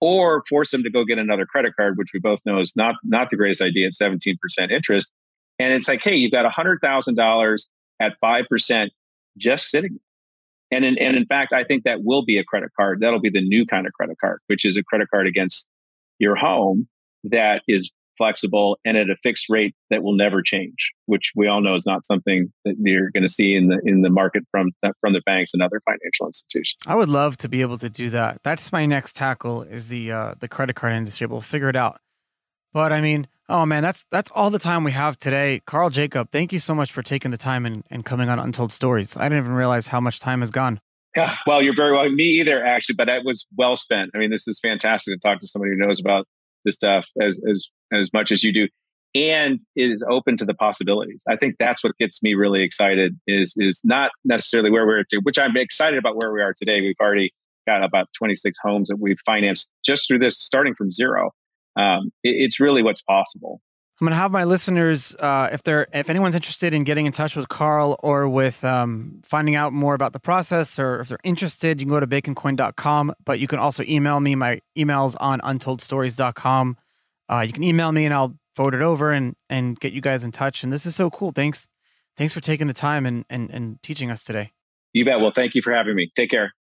[0.01, 2.97] or force them to go get another credit card, which we both know is not,
[3.05, 4.37] not the greatest idea at 17%
[4.71, 5.11] interest.
[5.59, 7.59] And it's like, hey, you've got $100,000
[8.01, 8.89] at 5%
[9.39, 9.99] just sitting.
[10.71, 12.99] And in, and in fact, I think that will be a credit card.
[13.01, 15.67] That'll be the new kind of credit card, which is a credit card against
[16.19, 16.89] your home
[17.25, 21.61] that is flexible and at a fixed rate that will never change, which we all
[21.61, 24.71] know is not something that you're going to see in the in the market from
[25.01, 26.77] from the banks and other financial institutions.
[26.87, 28.41] I would love to be able to do that.
[28.43, 31.27] That's my next tackle is the uh, the credit card industry.
[31.27, 32.01] We'll figure it out.
[32.73, 35.61] But I mean, oh man, that's that's all the time we have today.
[35.67, 38.73] Karl Jacob, thank you so much for taking the time and, and coming on Untold
[38.73, 39.17] Stories.
[39.17, 40.81] I didn't even realize how much time has gone.
[41.17, 42.09] Yeah, well, you're very well.
[42.11, 44.11] Me either, actually, but it was well spent.
[44.15, 46.27] I mean, this is fantastic to talk to somebody who knows about
[46.65, 48.69] this stuff as as as much as you do
[49.15, 51.23] and is open to the possibilities.
[51.29, 55.19] I think that's what gets me really excited is is not necessarily where we're to,
[55.19, 56.81] which I'm excited about where we are today.
[56.81, 57.33] We've already
[57.67, 61.31] got about 26 homes that we've financed just through this, starting from zero.
[61.77, 63.61] Um, it, it's really what's possible.
[64.01, 67.13] I'm going to have my listeners, uh, if they're if anyone's interested in getting in
[67.13, 71.19] touch with Karl or with um, finding out more about the process, or if they're
[71.23, 73.15] interested, you can go to baconcoin.com.
[73.25, 74.35] But you can also email me.
[74.35, 76.77] My email's on untoldstories.com.
[77.29, 80.25] Uh, you can email me and I'll forward it over and and get you guys
[80.25, 80.65] in touch.
[80.65, 81.31] And this is so cool.
[81.31, 81.69] Thanks,
[82.17, 84.51] thanks for taking the time and and and teaching us today.
[84.93, 85.21] You bet.
[85.21, 86.11] Well, thank you for having me.
[86.17, 86.53] Take care.